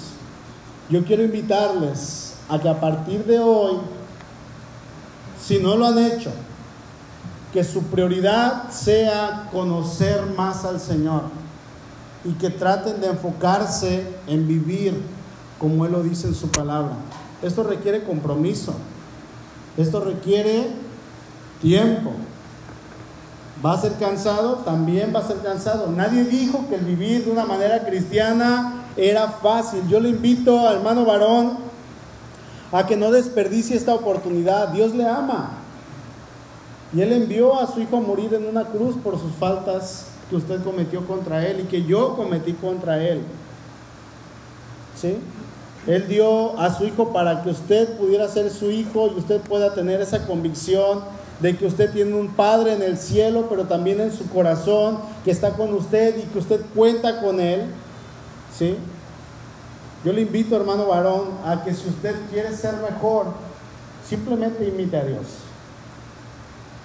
Yo 0.88 1.04
quiero 1.04 1.24
invitarles 1.24 2.36
a 2.48 2.58
que 2.58 2.70
a 2.70 2.80
partir 2.80 3.24
de 3.26 3.38
hoy, 3.38 3.76
si 5.40 5.58
no 5.58 5.76
lo 5.76 5.86
han 5.86 5.98
hecho, 5.98 6.30
que 7.52 7.62
su 7.64 7.82
prioridad 7.82 8.70
sea 8.70 9.50
conocer 9.52 10.24
más 10.34 10.64
al 10.64 10.80
Señor 10.80 11.41
y 12.24 12.32
que 12.32 12.50
traten 12.50 13.00
de 13.00 13.08
enfocarse 13.08 14.06
en 14.26 14.46
vivir 14.46 15.00
como 15.58 15.86
Él 15.86 15.92
lo 15.92 16.02
dice 16.02 16.28
en 16.28 16.34
su 16.34 16.48
palabra. 16.48 16.92
Esto 17.42 17.62
requiere 17.62 18.04
compromiso, 18.04 18.74
esto 19.76 20.00
requiere 20.00 20.68
tiempo. 21.60 22.12
¿Va 23.64 23.74
a 23.74 23.80
ser 23.80 23.92
cansado? 23.94 24.56
También 24.64 25.12
va 25.14 25.20
a 25.20 25.26
ser 25.26 25.38
cansado. 25.38 25.88
Nadie 25.88 26.24
dijo 26.24 26.66
que 26.68 26.74
el 26.74 26.84
vivir 26.84 27.24
de 27.24 27.30
una 27.30 27.44
manera 27.44 27.84
cristiana 27.84 28.86
era 28.96 29.28
fácil. 29.28 29.86
Yo 29.88 30.00
le 30.00 30.08
invito 30.08 30.66
al 30.66 30.76
hermano 30.76 31.04
varón 31.04 31.58
a 32.72 32.86
que 32.86 32.96
no 32.96 33.12
desperdicie 33.12 33.76
esta 33.76 33.94
oportunidad. 33.94 34.68
Dios 34.68 34.94
le 34.94 35.06
ama. 35.06 35.50
Y 36.92 37.02
Él 37.02 37.12
envió 37.12 37.58
a 37.58 37.72
su 37.72 37.80
hijo 37.80 37.98
a 37.98 38.00
morir 38.00 38.34
en 38.34 38.46
una 38.46 38.64
cruz 38.64 38.96
por 38.96 39.18
sus 39.18 39.32
faltas 39.36 40.06
que 40.32 40.36
usted 40.36 40.64
cometió 40.64 41.06
contra 41.06 41.46
Él 41.46 41.60
y 41.60 41.64
que 41.64 41.84
yo 41.84 42.16
cometí 42.16 42.54
contra 42.54 43.02
Él. 43.02 43.20
¿Sí? 44.98 45.18
Él 45.86 46.08
dio 46.08 46.58
a 46.58 46.74
su 46.74 46.84
hijo 46.84 47.12
para 47.12 47.42
que 47.42 47.50
usted 47.50 47.98
pudiera 47.98 48.26
ser 48.28 48.50
su 48.50 48.70
hijo 48.70 49.10
y 49.14 49.18
usted 49.18 49.42
pueda 49.42 49.74
tener 49.74 50.00
esa 50.00 50.26
convicción 50.26 51.00
de 51.40 51.54
que 51.54 51.66
usted 51.66 51.92
tiene 51.92 52.14
un 52.14 52.28
Padre 52.28 52.72
en 52.72 52.82
el 52.82 52.96
cielo, 52.96 53.46
pero 53.50 53.64
también 53.64 54.00
en 54.00 54.10
su 54.10 54.26
corazón, 54.30 55.00
que 55.22 55.30
está 55.32 55.50
con 55.50 55.74
usted 55.74 56.16
y 56.16 56.22
que 56.22 56.38
usted 56.38 56.62
cuenta 56.74 57.20
con 57.20 57.38
Él. 57.38 57.66
¿Sí? 58.56 58.76
Yo 60.02 60.14
le 60.14 60.22
invito, 60.22 60.56
hermano 60.56 60.86
varón, 60.86 61.24
a 61.44 61.62
que 61.62 61.74
si 61.74 61.90
usted 61.90 62.14
quiere 62.30 62.56
ser 62.56 62.74
mejor, 62.76 63.26
simplemente 64.08 64.66
imite 64.66 64.96
a 64.96 65.04
Dios. 65.04 65.26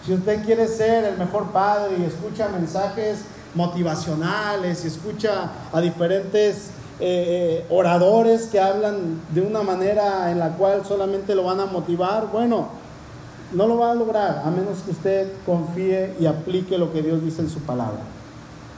Si 0.05 0.13
usted 0.13 0.43
quiere 0.43 0.67
ser 0.67 1.05
el 1.05 1.17
mejor 1.17 1.51
padre 1.51 1.97
y 1.99 2.03
escucha 2.03 2.49
mensajes 2.49 3.19
motivacionales 3.55 4.83
y 4.83 4.87
escucha 4.87 5.51
a 5.71 5.81
diferentes 5.81 6.71
eh, 6.99 7.61
eh, 7.61 7.65
oradores 7.69 8.47
que 8.47 8.59
hablan 8.59 9.21
de 9.33 9.41
una 9.41 9.61
manera 9.61 10.31
en 10.31 10.39
la 10.39 10.49
cual 10.57 10.83
solamente 10.85 11.35
lo 11.35 11.43
van 11.43 11.59
a 11.59 11.65
motivar, 11.65 12.29
bueno, 12.31 12.69
no 13.53 13.67
lo 13.67 13.77
va 13.77 13.91
a 13.91 13.95
lograr 13.95 14.41
a 14.43 14.49
menos 14.49 14.79
que 14.79 14.91
usted 14.91 15.31
confíe 15.45 16.15
y 16.19 16.25
aplique 16.25 16.77
lo 16.77 16.91
que 16.91 17.01
Dios 17.01 17.23
dice 17.23 17.41
en 17.41 17.49
su 17.49 17.59
palabra. 17.59 17.99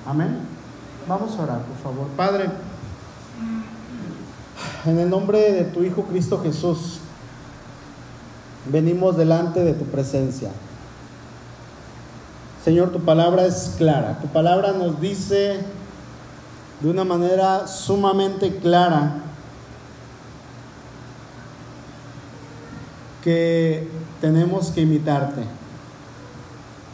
Amén. 0.05 0.37
Vamos 1.07 1.37
a 1.37 1.43
orar, 1.43 1.61
por 1.61 1.77
favor. 1.77 2.07
Padre, 2.15 2.49
en 4.85 4.99
el 4.99 5.09
nombre 5.09 5.51
de 5.53 5.63
tu 5.63 5.83
Hijo 5.83 6.03
Cristo 6.03 6.41
Jesús, 6.43 6.99
venimos 8.69 9.17
delante 9.17 9.63
de 9.63 9.73
tu 9.73 9.85
presencia. 9.85 10.51
Señor, 12.63 12.91
tu 12.91 12.99
palabra 12.99 13.45
es 13.45 13.75
clara. 13.77 14.19
Tu 14.19 14.27
palabra 14.27 14.73
nos 14.73 14.99
dice 14.99 15.61
de 16.81 16.89
una 16.89 17.05
manera 17.05 17.67
sumamente 17.67 18.57
clara 18.57 19.13
que 23.23 23.89
tenemos 24.19 24.71
que 24.71 24.81
imitarte. 24.81 25.43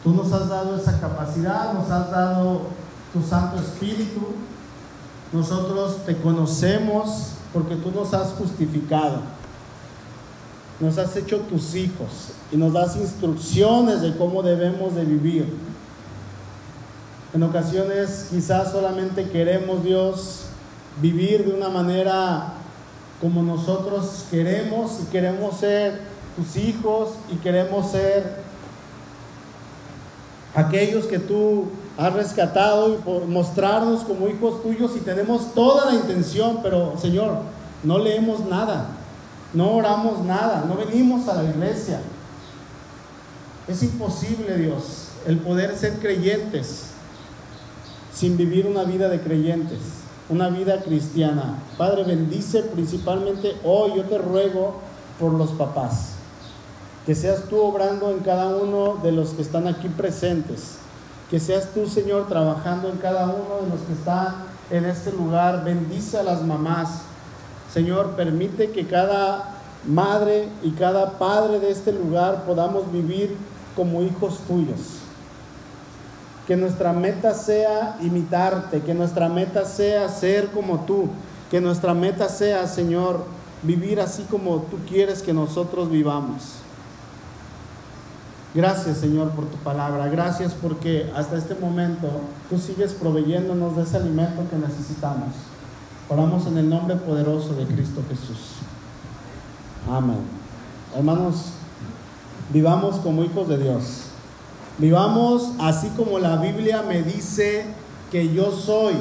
Tú 0.04 0.14
nos 0.14 0.32
has 0.32 0.48
dado 0.48 0.76
esa 0.76 1.00
capacidad, 1.00 1.72
nos 1.72 1.90
has 1.90 2.12
dado 2.12 2.62
tu 3.12 3.20
Santo 3.22 3.60
Espíritu. 3.60 4.20
Nosotros 5.32 6.04
te 6.06 6.16
conocemos 6.16 7.32
porque 7.52 7.74
tú 7.74 7.90
nos 7.90 8.14
has 8.14 8.28
justificado. 8.34 9.18
Nos 10.78 10.96
has 10.98 11.16
hecho 11.16 11.40
tus 11.40 11.74
hijos 11.74 12.35
y 12.52 12.56
nos 12.56 12.72
das 12.72 12.96
instrucciones 12.96 14.00
de 14.02 14.16
cómo 14.16 14.42
debemos 14.42 14.94
de 14.94 15.04
vivir. 15.04 15.52
En 17.34 17.42
ocasiones 17.42 18.28
quizás 18.30 18.72
solamente 18.72 19.28
queremos 19.28 19.82
Dios 19.82 20.46
vivir 21.00 21.44
de 21.44 21.52
una 21.52 21.68
manera 21.68 22.54
como 23.20 23.42
nosotros 23.42 24.24
queremos 24.30 25.00
y 25.02 25.06
queremos 25.10 25.56
ser 25.56 26.00
tus 26.36 26.56
hijos 26.56 27.10
y 27.30 27.36
queremos 27.36 27.90
ser 27.90 28.44
aquellos 30.54 31.06
que 31.06 31.18
tú 31.18 31.66
has 31.98 32.12
rescatado 32.12 32.94
y 32.94 32.96
por 32.98 33.26
mostrarnos 33.26 34.04
como 34.04 34.28
hijos 34.28 34.62
tuyos 34.62 34.92
y 34.96 35.00
tenemos 35.00 35.54
toda 35.54 35.86
la 35.86 35.94
intención, 35.94 36.60
pero 36.62 36.94
Señor, 36.98 37.38
no 37.82 37.98
leemos 37.98 38.40
nada, 38.40 38.86
no 39.52 39.72
oramos 39.72 40.20
nada, 40.24 40.64
no 40.66 40.76
venimos 40.76 41.28
a 41.28 41.42
la 41.42 41.50
iglesia. 41.50 42.00
Es 43.68 43.82
imposible, 43.82 44.56
Dios, 44.56 45.08
el 45.26 45.38
poder 45.38 45.76
ser 45.76 45.94
creyentes 45.98 46.86
sin 48.12 48.36
vivir 48.36 48.66
una 48.66 48.84
vida 48.84 49.08
de 49.08 49.20
creyentes, 49.20 49.80
una 50.28 50.48
vida 50.48 50.80
cristiana. 50.82 51.58
Padre, 51.76 52.04
bendice 52.04 52.62
principalmente 52.62 53.56
hoy, 53.64 53.92
yo 53.96 54.04
te 54.04 54.18
ruego 54.18 54.80
por 55.18 55.32
los 55.32 55.50
papás 55.50 56.16
que 57.06 57.14
seas 57.14 57.44
tú 57.48 57.60
obrando 57.60 58.10
en 58.10 58.18
cada 58.18 58.48
uno 58.48 58.98
de 59.00 59.12
los 59.12 59.30
que 59.30 59.42
están 59.42 59.68
aquí 59.68 59.88
presentes, 59.88 60.78
que 61.30 61.38
seas 61.38 61.68
tú, 61.72 61.86
Señor, 61.86 62.26
trabajando 62.26 62.90
en 62.90 62.98
cada 62.98 63.26
uno 63.26 63.62
de 63.62 63.70
los 63.70 63.80
que 63.82 63.92
están 63.92 64.34
en 64.70 64.84
este 64.86 65.12
lugar. 65.12 65.62
Bendice 65.62 66.18
a 66.18 66.24
las 66.24 66.42
mamás. 66.42 67.02
Señor, 67.72 68.16
permite 68.16 68.70
que 68.70 68.88
cada 68.88 69.54
madre 69.86 70.48
y 70.64 70.72
cada 70.72 71.12
padre 71.12 71.60
de 71.60 71.70
este 71.70 71.92
lugar 71.92 72.44
podamos 72.44 72.90
vivir 72.90 73.36
como 73.76 74.02
hijos 74.02 74.40
tuyos. 74.48 75.00
Que 76.46 76.56
nuestra 76.56 76.92
meta 76.92 77.34
sea 77.34 77.98
imitarte, 78.00 78.80
que 78.80 78.94
nuestra 78.94 79.28
meta 79.28 79.64
sea 79.64 80.08
ser 80.08 80.48
como 80.48 80.80
tú, 80.80 81.08
que 81.50 81.60
nuestra 81.60 81.94
meta 81.94 82.28
sea, 82.28 82.66
Señor, 82.66 83.24
vivir 83.62 84.00
así 84.00 84.22
como 84.24 84.62
tú 84.62 84.78
quieres 84.88 85.22
que 85.22 85.32
nosotros 85.32 85.90
vivamos. 85.90 86.60
Gracias, 88.54 88.96
Señor, 88.96 89.32
por 89.32 89.44
tu 89.46 89.58
palabra. 89.58 90.08
Gracias 90.08 90.54
porque 90.54 91.12
hasta 91.14 91.36
este 91.36 91.54
momento 91.54 92.08
tú 92.48 92.58
sigues 92.58 92.94
proveyéndonos 92.94 93.76
de 93.76 93.82
ese 93.82 93.98
alimento 93.98 94.48
que 94.48 94.56
necesitamos. 94.56 95.34
Oramos 96.08 96.46
en 96.46 96.56
el 96.56 96.68
nombre 96.68 96.96
poderoso 96.96 97.52
de 97.54 97.66
Cristo 97.66 98.02
Jesús. 98.08 98.52
Amén. 99.90 100.20
Hermanos, 100.96 101.52
vivamos 102.50 102.96
como 102.96 103.24
hijos 103.24 103.48
de 103.48 103.58
Dios. 103.58 104.02
Vivamos 104.78 105.52
así 105.58 105.88
como 105.96 106.18
la 106.18 106.36
Biblia 106.36 106.82
me 106.82 107.02
dice 107.02 107.64
que 108.10 108.32
yo 108.32 108.52
soy. 108.52 108.94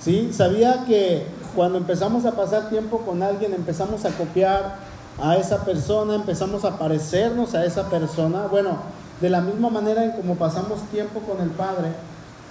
¿Sí? 0.00 0.32
Sabía 0.32 0.84
que 0.86 1.26
cuando 1.54 1.78
empezamos 1.78 2.24
a 2.24 2.32
pasar 2.32 2.70
tiempo 2.70 2.98
con 2.98 3.22
alguien, 3.22 3.52
empezamos 3.52 4.04
a 4.04 4.10
copiar 4.10 4.76
a 5.22 5.36
esa 5.36 5.64
persona, 5.64 6.14
empezamos 6.14 6.64
a 6.64 6.78
parecernos 6.78 7.54
a 7.54 7.64
esa 7.64 7.88
persona. 7.88 8.46
Bueno, 8.50 8.78
de 9.20 9.30
la 9.30 9.40
misma 9.40 9.68
manera 9.68 10.04
en 10.04 10.12
como 10.12 10.36
pasamos 10.36 10.80
tiempo 10.90 11.20
con 11.20 11.40
el 11.40 11.50
Padre, 11.50 11.92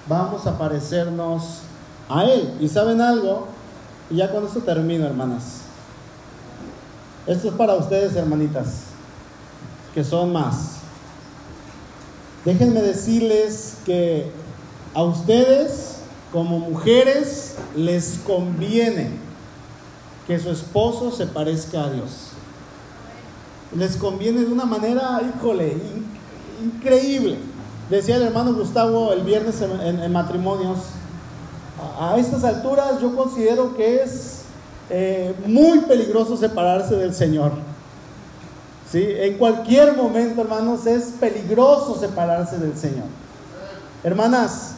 vamos 0.08 0.46
a 0.48 0.58
parecernos 0.58 1.62
a 2.08 2.26
Él. 2.26 2.54
¿Y 2.60 2.68
saben 2.70 3.02
algo? 3.02 3.48
Y 4.10 4.18
ya 4.18 4.32
con 4.32 4.46
esto 4.46 4.60
termino, 4.60 5.06
hermanas. 5.06 5.62
Esto 7.26 7.50
es 7.50 7.54
para 7.56 7.76
ustedes, 7.76 8.16
hermanitas, 8.16 8.91
que 9.94 10.04
son 10.04 10.34
más. 10.34 10.78
Déjenme 12.46 12.82
decirles 12.82 13.78
que 13.86 14.32
a 14.94 15.04
ustedes, 15.04 15.98
como 16.32 16.60
mujeres, 16.60 17.56
les 17.76 18.20
conviene 18.26 19.12
que 20.28 20.40
su 20.40 20.50
esposo 20.50 21.12
se 21.12 21.28
parezca 21.28 21.84
a 21.84 21.90
Dios. 21.92 22.30
Les 23.76 23.96
conviene 23.96 24.42
de 24.42 24.52
una 24.52 24.66
manera, 24.66 25.22
híjole, 25.22 25.78
increíble. 26.64 27.38
Decía 27.90 28.16
el 28.16 28.24
hermano 28.24 28.54
Gustavo 28.54 29.14
el 29.14 29.22
viernes 29.22 29.62
en, 29.62 30.12
matrimonios, 30.12 30.78
a, 32.00 32.18
estas 32.18 32.44
alturas 32.44 33.02
yo 33.02 33.16
considero 33.16 33.76
que 33.76 34.02
es 34.02 34.44
eh, 34.90 35.34
muy 35.46 35.80
peligroso 35.80 36.38
separarse 36.38 36.96
del 36.96 37.14
Señor. 37.14 37.52
¿Sí? 38.92 39.02
En 39.06 39.38
cualquier 39.38 39.96
momento, 39.96 40.42
hermanos, 40.42 40.86
es 40.86 41.14
peligroso 41.20 41.98
separarse 41.98 42.58
del 42.58 42.78
Señor. 42.78 43.06
Hermanas, 44.04 44.72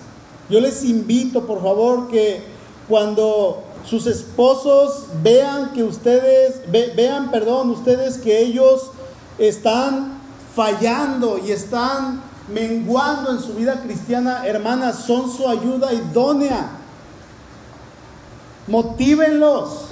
yo 0.49 0.59
les 0.59 0.83
invito, 0.83 1.47
por 1.47 1.63
favor, 1.63 2.09
que 2.09 2.43
cuando 2.87 3.63
sus 3.85 4.05
esposos 4.05 5.05
vean 5.23 5.71
que 5.73 5.83
ustedes, 5.83 6.61
vean, 6.95 7.31
perdón, 7.31 7.71
ustedes 7.71 8.17
que 8.17 8.39
ellos 8.39 8.91
están 9.39 10.19
fallando 10.55 11.39
y 11.39 11.51
están 11.51 12.21
menguando 12.53 13.31
en 13.31 13.39
su 13.39 13.53
vida 13.53 13.81
cristiana, 13.81 14.45
hermanas, 14.45 15.05
son 15.05 15.31
su 15.31 15.47
ayuda 15.47 15.91
idónea. 15.91 16.69
Motívenlos, 18.67 19.85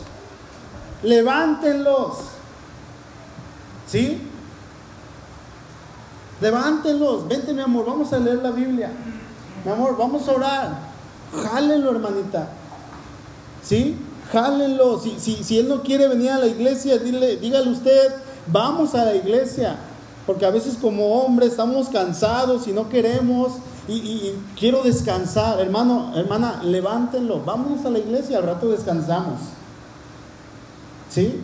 levántenlos, 1.01 2.30
¿sí? 3.91 4.21
Levántenlos, 6.39 7.27
vente 7.27 7.53
mi 7.53 7.61
amor, 7.61 7.85
vamos 7.85 8.11
a 8.13 8.17
leer 8.17 8.37
la 8.37 8.51
Biblia. 8.51 8.91
Mi 9.63 9.71
amor, 9.71 9.95
vamos 9.97 10.27
a 10.27 10.31
orar. 10.31 10.79
Jálenlo, 11.43 11.91
hermanita. 11.91 12.49
¿Sí? 13.61 13.95
Jálenlo. 14.31 14.99
Si, 14.99 15.19
si, 15.19 15.43
si 15.43 15.59
él 15.59 15.69
no 15.69 15.83
quiere 15.83 16.07
venir 16.07 16.31
a 16.31 16.39
la 16.39 16.47
iglesia, 16.47 16.97
dile, 16.97 17.37
dígale 17.37 17.69
usted, 17.69 18.15
vamos 18.47 18.95
a 18.95 19.05
la 19.05 19.15
iglesia. 19.15 19.77
Porque 20.25 20.45
a 20.45 20.49
veces 20.49 20.77
como 20.81 21.21
hombres 21.21 21.51
estamos 21.51 21.89
cansados 21.89 22.67
y 22.67 22.71
no 22.71 22.89
queremos 22.89 23.53
y, 23.87 24.33
quiero 24.57 24.83
descansar. 24.83 25.59
Hermano, 25.59 26.13
hermana, 26.15 26.61
levántenlo. 26.63 27.41
Vámonos 27.43 27.85
a 27.85 27.89
la 27.89 27.99
iglesia, 27.99 28.37
al 28.37 28.43
rato 28.43 28.69
descansamos. 28.69 29.39
¿Sí? 31.09 31.39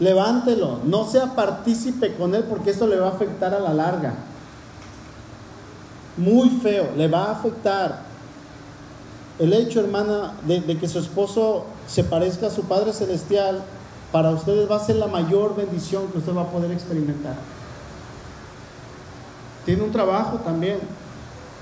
Levántelo. 0.00 0.80
No 0.84 1.04
sea 1.04 1.34
partícipe 1.34 2.14
con 2.14 2.34
él 2.34 2.44
porque 2.44 2.70
eso 2.70 2.86
le 2.86 2.98
va 2.98 3.08
a 3.08 3.12
afectar 3.12 3.54
a 3.54 3.60
la 3.60 3.74
larga. 3.74 4.14
Muy 6.16 6.50
feo, 6.50 6.90
le 6.96 7.08
va 7.08 7.26
a 7.26 7.32
afectar. 7.32 8.08
El 9.38 9.52
hecho, 9.52 9.80
hermana, 9.80 10.34
de, 10.46 10.78
que 10.78 10.88
su 10.88 10.98
esposo 10.98 11.64
se 11.86 12.02
parezca 12.02 12.48
a 12.48 12.50
su 12.50 12.62
Padre 12.62 12.92
Celestial, 12.92 13.62
para 14.10 14.30
ustedes 14.30 14.68
va 14.68 14.76
a 14.76 14.84
ser 14.84 14.96
la 14.96 15.06
mayor 15.06 15.54
bendición 15.54 16.08
que 16.08 16.18
usted 16.18 16.34
va 16.34 16.42
a 16.42 16.50
poder 16.50 16.72
experimentar. 16.72 17.36
Tiene 19.64 19.82
un 19.82 19.92
trabajo 19.92 20.38
también. 20.38 20.78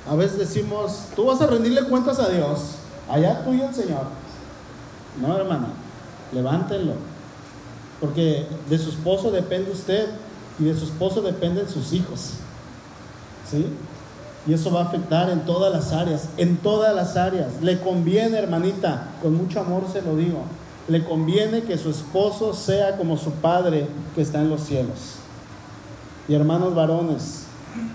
A 0.09 0.15
veces 0.15 0.39
decimos, 0.39 1.07
tú 1.15 1.27
vas 1.27 1.41
a 1.43 1.49
rendirle 1.49 1.83
cuentas 1.85 2.19
a 2.19 2.29
Dios, 2.29 2.77
allá 3.11 3.45
tú 3.45 3.53
y 3.53 3.61
el 3.61 3.75
Señor. 3.75 4.05
No, 5.21 5.37
hermana, 5.37 5.69
levántenlo. 6.33 6.95
Porque 8.01 8.47
de 8.69 8.79
su 8.79 8.91
esposo 8.91 9.31
depende 9.31 9.71
usted 9.71 10.07
y 10.59 10.65
de 10.65 10.77
su 10.77 10.85
esposo 10.85 11.23
dependen 11.23 11.69
sus 11.69 11.93
hijos. 11.93 12.33
¿Sí? 13.51 13.67
Y 14.47 14.53
eso 14.53 14.71
va 14.71 14.83
a 14.83 14.85
afectar 14.85 15.29
en 15.31 15.45
todas 15.45 15.73
las 15.73 15.93
áreas, 15.93 16.29
en 16.37 16.57
todas 16.59 16.95
las 16.95 17.17
áreas. 17.17 17.61
Le 17.63 17.81
conviene, 17.81 18.39
hermanita, 18.39 19.09
con 19.23 19.35
mucho 19.35 19.61
amor 19.61 19.85
se 19.93 20.03
lo 20.03 20.17
digo, 20.17 20.43
le 20.89 21.05
conviene 21.05 21.63
que 21.63 21.79
su 21.79 21.91
esposo 21.91 22.55
sea 22.55 22.97
como 22.97 23.17
su 23.17 23.33
padre 23.33 23.89
que 24.15 24.23
está 24.23 24.41
en 24.41 24.51
los 24.51 24.63
cielos. 24.63 25.17
Y 26.29 26.35
hermanos 26.35 26.75
varones, 26.75 27.45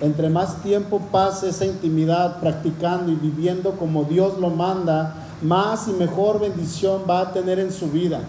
entre 0.01 0.29
más 0.29 0.61
tiempo 0.61 0.99
pase 1.11 1.49
esa 1.49 1.65
intimidad 1.65 2.39
practicando 2.39 3.11
y 3.11 3.15
viviendo 3.15 3.71
como 3.71 4.03
Dios 4.03 4.37
lo 4.37 4.49
manda, 4.49 5.15
más 5.41 5.87
y 5.87 5.91
mejor 5.91 6.39
bendición 6.39 7.03
va 7.09 7.21
a 7.21 7.33
tener 7.33 7.59
en 7.59 7.71
su 7.71 7.89
vida 7.89 8.21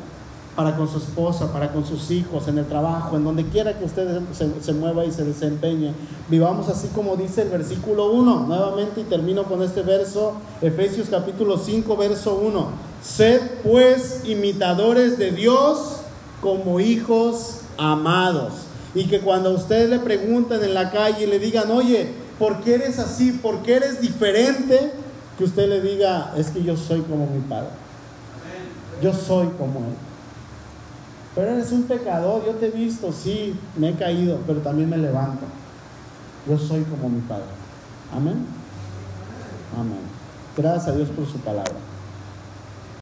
para 0.55 0.77
con 0.77 0.89
su 0.89 0.99
esposa, 0.99 1.51
para 1.53 1.73
con 1.73 1.87
sus 1.87 2.11
hijos, 2.11 2.47
en 2.47 2.59
el 2.59 2.67
trabajo, 2.67 3.17
en 3.17 3.25
donde 3.25 3.45
quiera 3.47 3.79
que 3.79 3.87
usted 3.87 4.21
se, 4.61 4.73
mueva 4.73 5.05
y 5.07 5.11
se 5.11 5.25
desempeñe. 5.25 5.95
Vivamos 6.29 6.69
así 6.69 6.89
como 6.89 7.17
dice 7.17 7.43
el 7.43 7.49
versículo 7.49 8.13
1, 8.13 8.47
nuevamente 8.47 9.01
y 9.01 9.05
termino 9.05 9.45
con 9.45 9.63
este 9.63 9.83
verso, 9.83 10.35
Efesios 10.61 11.09
capítulo 11.09 11.57
5, 11.57 11.97
verso 11.97 12.35
1. 12.35 12.67
Sed 13.03 13.41
pues 13.63 14.23
imitadores 14.25 15.17
de 15.17 15.33
Dios 15.33 15.97
como 16.43 16.81
hijos 16.81 17.61
amados. 17.79 18.53
Y 18.95 19.07
que 19.07 19.21
cuando 19.21 19.49
a 19.49 19.53
usted 19.55 19.89
le 19.89 20.01
pregunten 20.01 20.63
en 20.63 20.75
la 20.75 20.91
calle 20.91 21.25
y 21.25 21.27
le 21.27 21.39
digan, 21.39 21.71
oye, 21.71 22.13
¿por 22.39 22.61
qué 22.61 22.75
eres 22.75 22.99
así? 22.99 23.33
¿Por 23.33 23.63
qué 23.63 23.77
eres 23.77 24.03
diferente? 24.03 24.93
Que 25.39 25.45
usted 25.45 25.67
le 25.67 25.81
diga, 25.81 26.35
es 26.37 26.49
que 26.49 26.63
yo 26.63 26.77
soy 26.77 27.01
como 27.01 27.27
mi 27.27 27.41
padre. 27.41 27.71
Yo 29.01 29.15
soy 29.15 29.49
como 29.59 29.79
él. 29.79 30.12
Pero 31.35 31.51
eres 31.51 31.73
un 31.73 31.85
pecador, 31.85 32.45
yo 32.45 32.53
te 32.53 32.67
he 32.67 32.71
visto, 32.71 33.11
sí, 33.13 33.59
me 33.77 33.91
he 33.91 33.95
caído, 33.95 34.39
pero 34.47 34.61
también 34.61 34.91
me 34.91 34.99
levanto. 34.99 35.45
Yo 36.49 36.59
soy 36.59 36.83
como 36.83 37.09
mi 37.09 37.21
Padre. 37.21 37.45
Amén. 38.15 38.45
Amén. 39.79 40.01
Gracias 40.57 40.89
a 40.89 40.97
Dios 40.97 41.09
por 41.09 41.27
su 41.27 41.39
palabra. 41.39 41.92